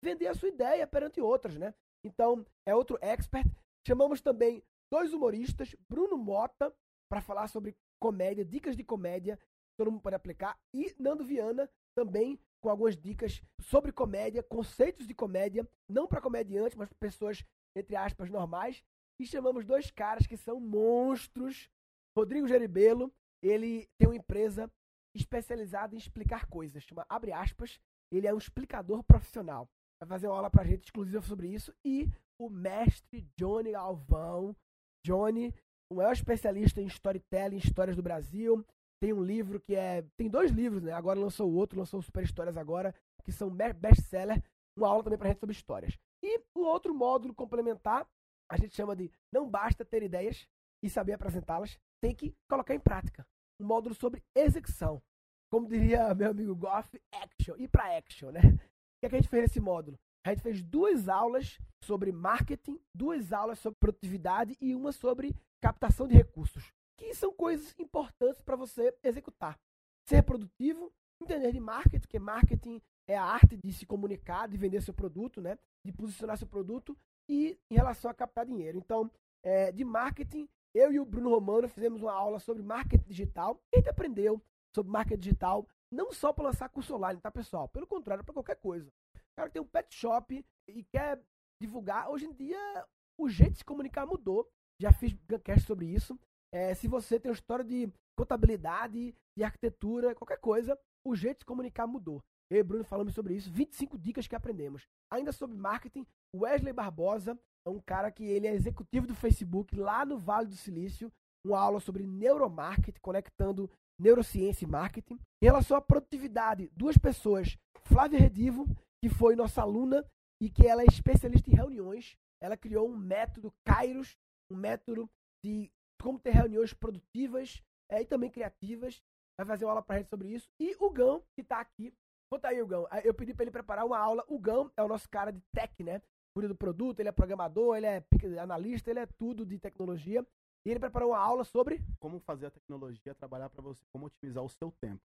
vender 0.03 0.29
a 0.29 0.35
sua 0.35 0.49
ideia 0.49 0.87
perante 0.87 1.21
outras, 1.21 1.57
né? 1.57 1.75
Então, 2.05 2.45
é 2.67 2.75
outro 2.75 2.99
expert. 3.01 3.47
Chamamos 3.87 4.21
também 4.21 4.63
dois 4.91 5.13
humoristas, 5.13 5.75
Bruno 5.89 6.17
Mota, 6.17 6.75
para 7.09 7.21
falar 7.21 7.49
sobre 7.49 7.77
comédia, 8.01 8.45
dicas 8.45 8.77
de 8.77 8.85
comédia, 8.85 9.39
todo 9.77 9.91
mundo 9.91 10.03
pode 10.03 10.17
aplicar, 10.17 10.59
e 10.75 10.95
Nando 10.99 11.25
Viana, 11.25 11.71
também 11.95 12.39
com 12.63 12.69
algumas 12.69 12.97
dicas 12.97 13.43
sobre 13.61 13.93
comédia, 13.93 14.43
conceitos 14.43 15.07
de 15.07 15.15
comédia, 15.15 15.69
não 15.89 16.07
para 16.07 16.21
comediantes, 16.21 16.77
mas 16.77 16.89
para 16.89 16.99
pessoas, 16.99 17.45
entre 17.75 17.97
aspas, 17.97 18.31
normais. 18.31 18.83
E 19.19 19.27
chamamos 19.27 19.65
dois 19.65 19.91
caras 19.91 20.27
que 20.27 20.37
são 20.37 20.61
monstros. 20.61 21.71
Rodrigo 22.17 22.47
Geribelo, 22.47 23.13
ele 23.43 23.89
tem 23.99 24.09
uma 24.09 24.17
empresa 24.17 24.71
especializada 25.15 25.95
em 25.95 25.99
explicar 25.99 26.47
coisas, 26.47 26.83
chama 26.85 27.07
Abre 27.09 27.33
aspas, 27.33 27.81
ele 28.13 28.27
é 28.27 28.35
um 28.35 28.39
explicador 28.39 29.03
profissional. 29.03 29.69
Vai 30.01 30.09
fazer 30.09 30.27
uma 30.29 30.37
aula 30.37 30.51
pra 30.51 30.65
gente 30.65 30.85
exclusiva 30.85 31.23
sobre 31.23 31.49
isso. 31.49 31.75
E 31.85 32.09
o 32.41 32.49
mestre 32.49 33.29
Johnny 33.37 33.75
Alvão. 33.75 34.57
Johnny, 35.05 35.55
o 35.91 35.97
maior 35.97 36.13
especialista 36.13 36.81
em 36.81 36.87
storytelling, 36.87 37.59
histórias 37.59 37.97
do 37.97 38.03
Brasil. 38.03 38.65
Tem 39.01 39.13
um 39.13 39.23
livro 39.23 39.61
que 39.61 39.75
é. 39.75 40.03
Tem 40.17 40.29
dois 40.29 40.51
livros, 40.51 40.83
né? 40.83 40.93
Agora 40.93 41.19
lançou 41.19 41.51
o 41.51 41.55
outro, 41.55 41.79
lançou 41.79 42.03
Super 42.03 42.25
Histórias 42.25 42.57
agora, 42.57 42.95
que 43.25 43.33
são 43.33 43.51
best-seller. 43.51 44.43
Uma 44.77 44.89
aula 44.89 45.05
também 45.05 45.19
pra 45.19 45.29
gente 45.29 45.41
sobre 45.41 45.55
histórias. 45.55 45.99
E 46.23 46.39
o 46.55 46.61
outro 46.61 46.95
módulo 46.95 47.35
complementar, 47.35 48.07
a 48.51 48.57
gente 48.57 48.75
chama 48.75 48.97
de 48.97 49.11
Não 49.33 49.49
basta 49.49 49.85
ter 49.85 50.03
ideias 50.03 50.47
e 50.83 50.89
saber 50.89 51.13
apresentá-las, 51.13 51.79
tem 52.03 52.15
que 52.15 52.35
colocar 52.49 52.75
em 52.75 52.81
prática. 52.81 53.27
Um 53.61 53.67
módulo 53.67 53.95
sobre 53.95 54.23
execução. 54.35 55.03
Como 55.51 55.69
diria 55.69 56.15
meu 56.15 56.31
amigo 56.31 56.55
Goff, 56.55 57.01
action. 57.13 57.57
E 57.59 57.69
para 57.69 57.97
action, 57.97 58.31
né? 58.31 58.41
O 58.41 59.01
que, 59.01 59.07
é 59.07 59.09
que 59.09 59.17
a 59.17 59.21
gente 59.21 59.31
fez 59.31 59.43
nesse 59.43 59.61
módulo? 59.61 59.99
A 60.25 60.31
gente 60.31 60.43
fez 60.43 60.63
duas 60.63 61.09
aulas 61.09 61.59
sobre 61.83 62.13
marketing, 62.13 62.79
duas 62.95 63.33
aulas 63.33 63.59
sobre 63.59 63.79
produtividade 63.79 64.57
e 64.61 64.75
uma 64.75 64.93
sobre 64.93 65.35
captação 65.61 66.07
de 66.07 66.15
recursos, 66.15 66.73
que 66.99 67.15
são 67.15 67.33
coisas 67.33 67.75
importantes 67.79 68.43
para 68.43 68.57
você 68.57 68.95
executar. 69.03 69.59
Ser 70.07 70.23
produtivo, 70.23 70.93
entender 71.21 71.53
de 71.53 71.61
marketing, 71.61 72.07
que 72.07 72.19
marketing 72.19 72.83
é 73.09 73.17
a 73.17 73.25
arte 73.25 73.57
de 73.57 73.73
se 73.73 73.87
comunicar, 73.87 74.47
de 74.47 74.57
vender 74.57 74.83
seu 74.83 74.93
produto, 74.93 75.41
né? 75.41 75.59
de 75.85 75.93
posicionar 75.93 76.37
seu 76.37 76.47
produto 76.47 76.97
e 77.29 77.59
em 77.71 77.75
relação 77.75 78.11
a 78.11 78.15
captar 78.15 78.45
dinheiro. 78.45 78.77
Então, 78.77 79.11
é, 79.43 79.73
de 79.73 79.85
marketing, 79.85 80.49
eu 80.75 80.93
e 80.93 81.01
o 81.01 81.05
Bruno 81.05 81.31
Romano 81.31 81.69
fizemos 81.69 82.03
uma 82.03 82.13
aula 82.13 82.39
sobre 82.39 82.63
marketing 82.63 83.09
digital. 83.09 83.59
A 83.73 83.79
gente 83.79 83.89
aprendeu 83.89 84.41
sobre 84.75 84.93
marketing 84.93 85.21
digital 85.21 85.67
não 85.91 86.13
só 86.13 86.33
para 86.33 86.45
lançar 86.45 86.69
curso 86.69 86.95
online, 86.95 87.21
tá, 87.21 87.31
pessoal? 87.31 87.69
Pelo 87.69 87.87
contrário, 87.87 88.23
para 88.23 88.35
qualquer 88.35 88.57
coisa. 88.57 88.93
Cara 89.41 89.51
tem 89.51 89.63
um 89.63 89.67
pet 89.67 89.95
shop 89.95 90.45
e 90.69 90.85
quer 90.93 91.19
divulgar. 91.63 92.11
Hoje 92.11 92.27
em 92.27 92.33
dia, 92.35 92.87
o 93.19 93.27
jeito 93.27 93.53
de 93.53 93.59
se 93.61 93.65
comunicar 93.65 94.05
mudou. 94.05 94.47
Já 94.79 94.93
fiz 94.93 95.17
cast 95.43 95.67
sobre 95.67 95.87
isso. 95.87 96.19
É, 96.53 96.75
se 96.75 96.87
você 96.87 97.19
tem 97.19 97.31
uma 97.31 97.35
história 97.35 97.65
de 97.65 97.91
contabilidade, 98.19 99.15
de 99.35 99.43
arquitetura, 99.43 100.15
qualquer 100.15 100.39
coisa, 100.41 100.79
o 101.07 101.17
jeito 101.17 101.39
de 101.39 101.43
se 101.45 101.47
comunicar 101.47 101.87
mudou. 101.87 102.21
Eu 102.51 102.59
e 102.59 102.63
Bruno 102.63 102.85
falamos 102.85 103.15
sobre 103.15 103.35
isso, 103.35 103.51
25 103.51 103.97
dicas 103.97 104.27
que 104.27 104.37
aprendemos. 104.37 104.83
Ainda 105.11 105.33
sobre 105.33 105.57
marketing, 105.57 106.07
Wesley 106.37 106.75
Barbosa 106.75 107.39
é 107.67 107.71
um 107.71 107.81
cara 107.81 108.11
que 108.11 108.25
ele 108.25 108.47
é 108.47 108.53
executivo 108.53 109.07
do 109.07 109.15
Facebook 109.15 109.75
lá 109.75 110.05
no 110.05 110.19
Vale 110.19 110.49
do 110.49 110.57
Silício, 110.57 111.11
uma 111.47 111.59
aula 111.59 111.81
sobre 111.81 112.07
neuromarketing, 112.07 113.01
conectando 113.01 113.71
neurociência 113.99 114.67
e 114.67 114.69
marketing. 114.69 115.15
Em 115.43 115.47
relação 115.47 115.79
à 115.79 115.81
produtividade, 115.81 116.71
duas 116.77 116.99
pessoas, 116.99 117.57
Flávia 117.85 118.19
Redivo, 118.19 118.67
que 119.03 119.09
foi 119.09 119.35
nossa 119.35 119.63
aluna 119.63 120.05
e 120.41 120.51
que 120.51 120.67
ela 120.67 120.83
é 120.83 120.87
especialista 120.87 121.51
em 121.51 121.55
reuniões. 121.55 122.17
Ela 122.43 122.57
criou 122.57 122.89
um 122.89 122.97
método 122.97 123.53
Kairos, 123.67 124.17
um 124.51 124.57
método 124.57 125.09
de 125.45 125.71
como 126.01 126.19
ter 126.19 126.31
reuniões 126.31 126.73
produtivas 126.73 127.63
é, 127.91 128.03
e 128.03 128.07
também 128.07 128.31
criativas. 128.31 129.03
Vai 129.39 129.47
fazer 129.47 129.65
uma 129.65 129.73
aula 129.73 129.83
pra 129.83 129.99
gente 129.99 130.09
sobre 130.09 130.29
isso. 130.29 130.49
E 130.59 130.75
o 130.79 130.91
Gão, 130.91 131.23
que 131.35 131.43
tá 131.43 131.61
aqui. 131.61 131.93
Conta 132.33 132.49
aí, 132.49 132.63
o 132.63 132.67
Gão. 132.67 132.87
Eu 133.03 133.15
pedi 133.15 133.35
para 133.35 133.45
ele 133.45 133.51
preparar 133.51 133.85
uma 133.85 133.99
aula. 133.99 134.25
O 134.29 134.39
Gão 134.39 134.71
é 134.77 134.83
o 134.83 134.89
nosso 134.89 135.09
cara 135.09 135.33
de 135.33 135.41
tech, 135.53 135.83
né? 135.83 136.01
Cuida 136.35 136.49
do 136.49 136.55
produto, 136.55 137.01
ele 137.01 137.09
é 137.09 137.13
programador, 137.13 137.77
ele 137.77 137.87
é 137.87 138.05
analista, 138.39 138.91
ele 138.91 139.01
é 139.01 139.07
tudo 139.07 139.45
de 139.45 139.59
tecnologia. 139.59 140.25
E 140.65 140.71
ele 140.71 140.79
preparou 140.79 141.11
uma 141.11 141.19
aula 141.19 141.43
sobre 141.43 141.83
como 141.99 142.21
fazer 142.21 142.47
a 142.47 142.51
tecnologia 142.51 143.15
trabalhar 143.15 143.49
para 143.49 143.63
você, 143.63 143.83
como 143.93 144.07
otimizar 144.07 144.45
o 144.45 144.49
seu 144.49 144.71
tempo 144.81 145.03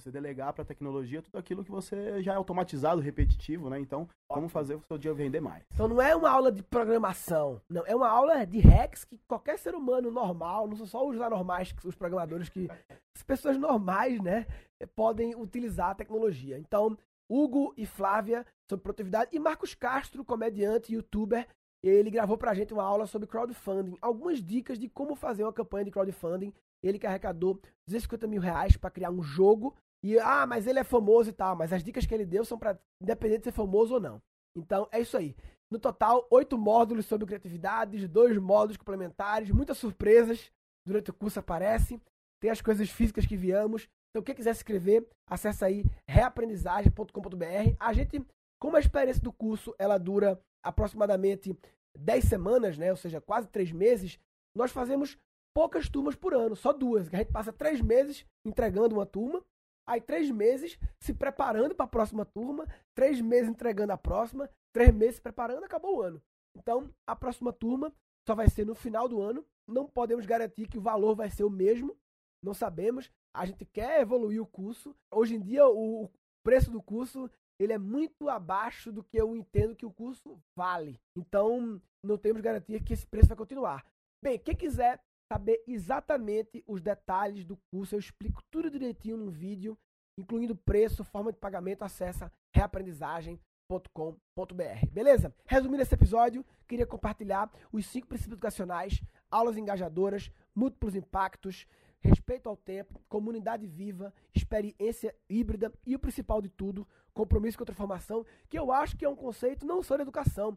você 0.00 0.10
delegar 0.10 0.52
para 0.52 0.62
a 0.62 0.66
tecnologia 0.66 1.22
tudo 1.22 1.38
aquilo 1.38 1.64
que 1.64 1.70
você 1.70 2.22
já 2.22 2.34
é 2.34 2.36
automatizado, 2.36 3.00
repetitivo, 3.00 3.70
né? 3.70 3.80
Então, 3.80 4.06
como 4.28 4.48
fazer 4.48 4.74
o 4.74 4.82
seu 4.82 4.98
dia 4.98 5.14
vender 5.14 5.40
mais. 5.40 5.64
Então 5.72 5.88
não 5.88 6.00
é 6.00 6.14
uma 6.14 6.30
aula 6.30 6.52
de 6.52 6.62
programação, 6.62 7.60
não, 7.68 7.82
é 7.86 7.96
uma 7.96 8.08
aula 8.08 8.44
de 8.44 8.58
hacks 8.60 9.04
que 9.04 9.18
qualquer 9.26 9.58
ser 9.58 9.74
humano 9.74 10.10
normal, 10.10 10.68
não 10.68 10.76
são 10.76 10.86
só 10.86 11.06
os 11.06 11.16
normais, 11.16 11.74
os 11.84 11.94
programadores 11.94 12.48
que 12.48 12.68
as 13.16 13.22
pessoas 13.22 13.56
normais, 13.56 14.20
né, 14.20 14.46
podem 14.94 15.34
utilizar 15.34 15.90
a 15.90 15.94
tecnologia. 15.94 16.58
Então, 16.58 16.96
Hugo 17.28 17.72
e 17.76 17.86
Flávia 17.86 18.46
sobre 18.68 18.82
produtividade 18.82 19.30
e 19.32 19.38
Marcos 19.38 19.74
Castro, 19.74 20.24
comediante, 20.24 20.92
youtuber, 20.92 21.46
ele 21.82 22.10
gravou 22.10 22.36
pra 22.36 22.54
gente 22.54 22.72
uma 22.72 22.82
aula 22.82 23.06
sobre 23.06 23.28
crowdfunding, 23.28 23.96
algumas 24.00 24.42
dicas 24.42 24.78
de 24.78 24.88
como 24.88 25.14
fazer 25.14 25.44
uma 25.44 25.52
campanha 25.52 25.84
de 25.84 25.90
crowdfunding. 25.90 26.52
Ele 26.82 26.98
que 26.98 27.06
arrecadou 27.06 27.54
250 27.86 28.26
mil 28.26 28.40
reais 28.40 28.76
para 28.76 28.90
criar 28.90 29.10
um 29.10 29.22
jogo 29.22 29.74
e, 30.12 30.18
ah, 30.18 30.46
mas 30.46 30.66
ele 30.66 30.78
é 30.78 30.84
famoso 30.84 31.30
e 31.30 31.32
tal. 31.32 31.56
Mas 31.56 31.72
as 31.72 31.82
dicas 31.82 32.06
que 32.06 32.14
ele 32.14 32.26
deu 32.26 32.44
são 32.44 32.58
para 32.58 32.78
independente 33.00 33.40
de 33.40 33.44
ser 33.44 33.52
famoso 33.52 33.94
ou 33.94 34.00
não. 34.00 34.20
Então, 34.56 34.88
é 34.90 35.00
isso 35.00 35.16
aí. 35.16 35.36
No 35.70 35.78
total, 35.78 36.26
oito 36.30 36.56
módulos 36.56 37.06
sobre 37.06 37.26
criatividade, 37.26 38.06
dois 38.06 38.36
módulos 38.38 38.76
complementares, 38.76 39.50
muitas 39.50 39.78
surpresas 39.78 40.50
durante 40.86 41.10
o 41.10 41.14
curso 41.14 41.40
aparece. 41.40 42.00
Tem 42.40 42.50
as 42.50 42.60
coisas 42.60 42.88
físicas 42.90 43.26
que 43.26 43.36
viamos. 43.36 43.88
Então, 44.10 44.22
quem 44.22 44.34
quiser 44.34 44.54
se 44.54 44.60
inscrever, 44.60 45.06
acessa 45.28 45.66
aí 45.66 45.84
reaprendizagem.com.br. 46.08 47.76
A 47.78 47.92
gente, 47.92 48.24
como 48.60 48.76
a 48.76 48.80
experiência 48.80 49.22
do 49.22 49.32
curso 49.32 49.74
ela 49.78 49.98
dura 49.98 50.40
aproximadamente 50.64 51.56
10 51.98 52.24
semanas, 52.24 52.78
né? 52.78 52.90
Ou 52.90 52.96
seja, 52.96 53.20
quase 53.20 53.48
três 53.48 53.72
meses, 53.72 54.18
nós 54.54 54.70
fazemos 54.70 55.18
poucas 55.54 55.88
turmas 55.88 56.14
por 56.14 56.34
ano, 56.34 56.54
só 56.54 56.72
duas. 56.72 57.12
A 57.12 57.16
gente 57.16 57.32
passa 57.32 57.52
três 57.52 57.80
meses 57.80 58.26
entregando 58.44 58.94
uma 58.94 59.06
turma, 59.06 59.42
aí 59.86 60.00
três 60.00 60.30
meses 60.30 60.78
se 61.00 61.14
preparando 61.14 61.74
para 61.74 61.84
a 61.84 61.88
próxima 61.88 62.24
turma, 62.24 62.66
três 62.94 63.20
meses 63.20 63.48
entregando 63.48 63.92
a 63.92 63.98
próxima, 63.98 64.50
três 64.72 64.92
meses 64.92 65.16
se 65.16 65.22
preparando, 65.22 65.64
acabou 65.64 65.98
o 65.98 66.02
ano. 66.02 66.22
Então, 66.56 66.90
a 67.06 67.14
próxima 67.14 67.52
turma 67.52 67.92
só 68.26 68.34
vai 68.34 68.48
ser 68.48 68.64
no 68.66 68.74
final 68.74 69.08
do 69.08 69.20
ano. 69.20 69.44
Não 69.68 69.86
podemos 69.86 70.26
garantir 70.26 70.68
que 70.68 70.78
o 70.78 70.82
valor 70.82 71.14
vai 71.14 71.30
ser 71.30 71.44
o 71.44 71.50
mesmo, 71.50 71.96
não 72.42 72.54
sabemos. 72.54 73.10
A 73.34 73.44
gente 73.44 73.64
quer 73.64 74.00
evoluir 74.00 74.40
o 74.40 74.46
curso. 74.46 74.94
Hoje 75.12 75.36
em 75.36 75.40
dia, 75.40 75.66
o 75.68 76.10
preço 76.42 76.70
do 76.70 76.82
curso 76.82 77.30
ele 77.58 77.72
é 77.72 77.78
muito 77.78 78.28
abaixo 78.28 78.92
do 78.92 79.02
que 79.02 79.16
eu 79.16 79.34
entendo 79.34 79.76
que 79.76 79.86
o 79.86 79.92
curso 79.92 80.38
vale. 80.54 81.00
Então, 81.16 81.80
não 82.02 82.18
temos 82.18 82.42
garantia 82.42 82.80
que 82.80 82.92
esse 82.92 83.06
preço 83.06 83.28
vai 83.28 83.36
continuar. 83.36 83.84
Bem, 84.22 84.38
quem 84.38 84.54
quiser 84.54 85.00
saber 85.28 85.62
exatamente 85.66 86.62
os 86.66 86.80
detalhes 86.80 87.44
do 87.44 87.56
curso, 87.70 87.94
eu 87.94 87.98
explico 87.98 88.42
tudo 88.50 88.70
direitinho 88.70 89.16
no 89.16 89.30
vídeo, 89.30 89.76
incluindo 90.18 90.56
preço, 90.56 91.04
forma 91.04 91.32
de 91.32 91.38
pagamento, 91.38 91.82
acessa 91.82 92.32
reaprendizagem.com.br. 92.54 94.86
Beleza? 94.90 95.34
Resumindo 95.46 95.82
esse 95.82 95.94
episódio, 95.94 96.44
queria 96.66 96.86
compartilhar 96.86 97.50
os 97.72 97.86
cinco 97.86 98.06
princípios 98.06 98.32
educacionais, 98.32 99.02
aulas 99.30 99.56
engajadoras, 99.56 100.30
múltiplos 100.54 100.94
impactos, 100.94 101.66
respeito 102.00 102.48
ao 102.48 102.56
tempo, 102.56 103.02
comunidade 103.08 103.66
viva, 103.66 104.14
experiência 104.34 105.14
híbrida 105.28 105.72
e 105.84 105.94
o 105.94 105.98
principal 105.98 106.40
de 106.40 106.48
tudo, 106.48 106.86
compromisso 107.12 107.58
com 107.58 107.64
a 107.64 107.66
transformação, 107.66 108.24
que 108.48 108.58
eu 108.58 108.70
acho 108.70 108.96
que 108.96 109.04
é 109.04 109.08
um 109.08 109.16
conceito 109.16 109.66
não 109.66 109.82
só 109.82 109.96
da 109.96 110.02
educação. 110.02 110.56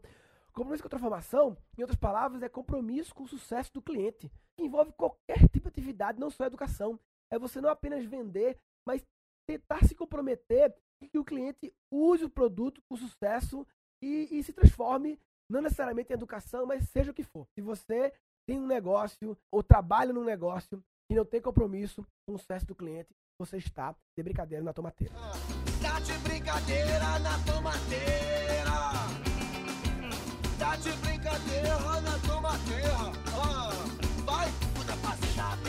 Compromisso 0.59 0.83
com 0.83 0.87
a 0.87 0.89
transformação, 0.89 1.57
em 1.77 1.83
outras 1.83 1.97
palavras, 1.97 2.43
é 2.43 2.49
compromisso 2.49 3.15
com 3.15 3.23
o 3.23 3.27
sucesso 3.29 3.71
do 3.73 3.81
cliente, 3.81 4.29
que 4.57 4.65
envolve 4.65 4.91
qualquer 4.91 5.47
tipo 5.47 5.69
de 5.71 5.79
atividade, 5.79 6.19
não 6.19 6.29
só 6.29 6.43
educação. 6.43 6.99
É 7.31 7.39
você 7.39 7.61
não 7.61 7.69
apenas 7.69 8.03
vender, 8.03 8.57
mas 8.85 9.01
tentar 9.47 9.87
se 9.87 9.95
comprometer 9.95 10.75
que 11.09 11.17
o 11.17 11.23
cliente 11.23 11.73
use 11.89 12.25
o 12.25 12.29
produto 12.29 12.81
com 12.89 12.97
sucesso 12.97 13.65
e, 14.03 14.27
e 14.31 14.43
se 14.43 14.51
transforme, 14.51 15.17
não 15.49 15.61
necessariamente 15.61 16.11
em 16.11 16.15
educação, 16.15 16.65
mas 16.65 16.89
seja 16.89 17.11
o 17.11 17.13
que 17.13 17.23
for. 17.23 17.47
Se 17.55 17.61
você 17.61 18.13
tem 18.45 18.59
um 18.59 18.67
negócio 18.67 19.37
ou 19.49 19.63
trabalha 19.63 20.11
num 20.11 20.25
negócio 20.25 20.83
e 21.09 21.15
não 21.15 21.23
tem 21.23 21.41
compromisso 21.41 22.05
com 22.27 22.35
o 22.35 22.37
sucesso 22.37 22.65
do 22.65 22.75
cliente, 22.75 23.15
você 23.39 23.55
está 23.55 23.95
de 24.13 24.21
brincadeira 24.21 24.61
na 24.61 24.73
tomateira. 24.73 25.13
Ah, 25.15 25.31
tá 25.81 25.99
de 26.01 26.17
brincadeira 26.17 27.17
na 27.19 27.39
tomateira 27.45 28.48
terra, 31.47 32.01
na 32.01 32.11
toma 32.27 32.59
terra. 32.67 33.11
Ah, 33.33 33.71
vai, 34.25 34.51
puta 34.73 34.93
facilidade. 34.93 35.68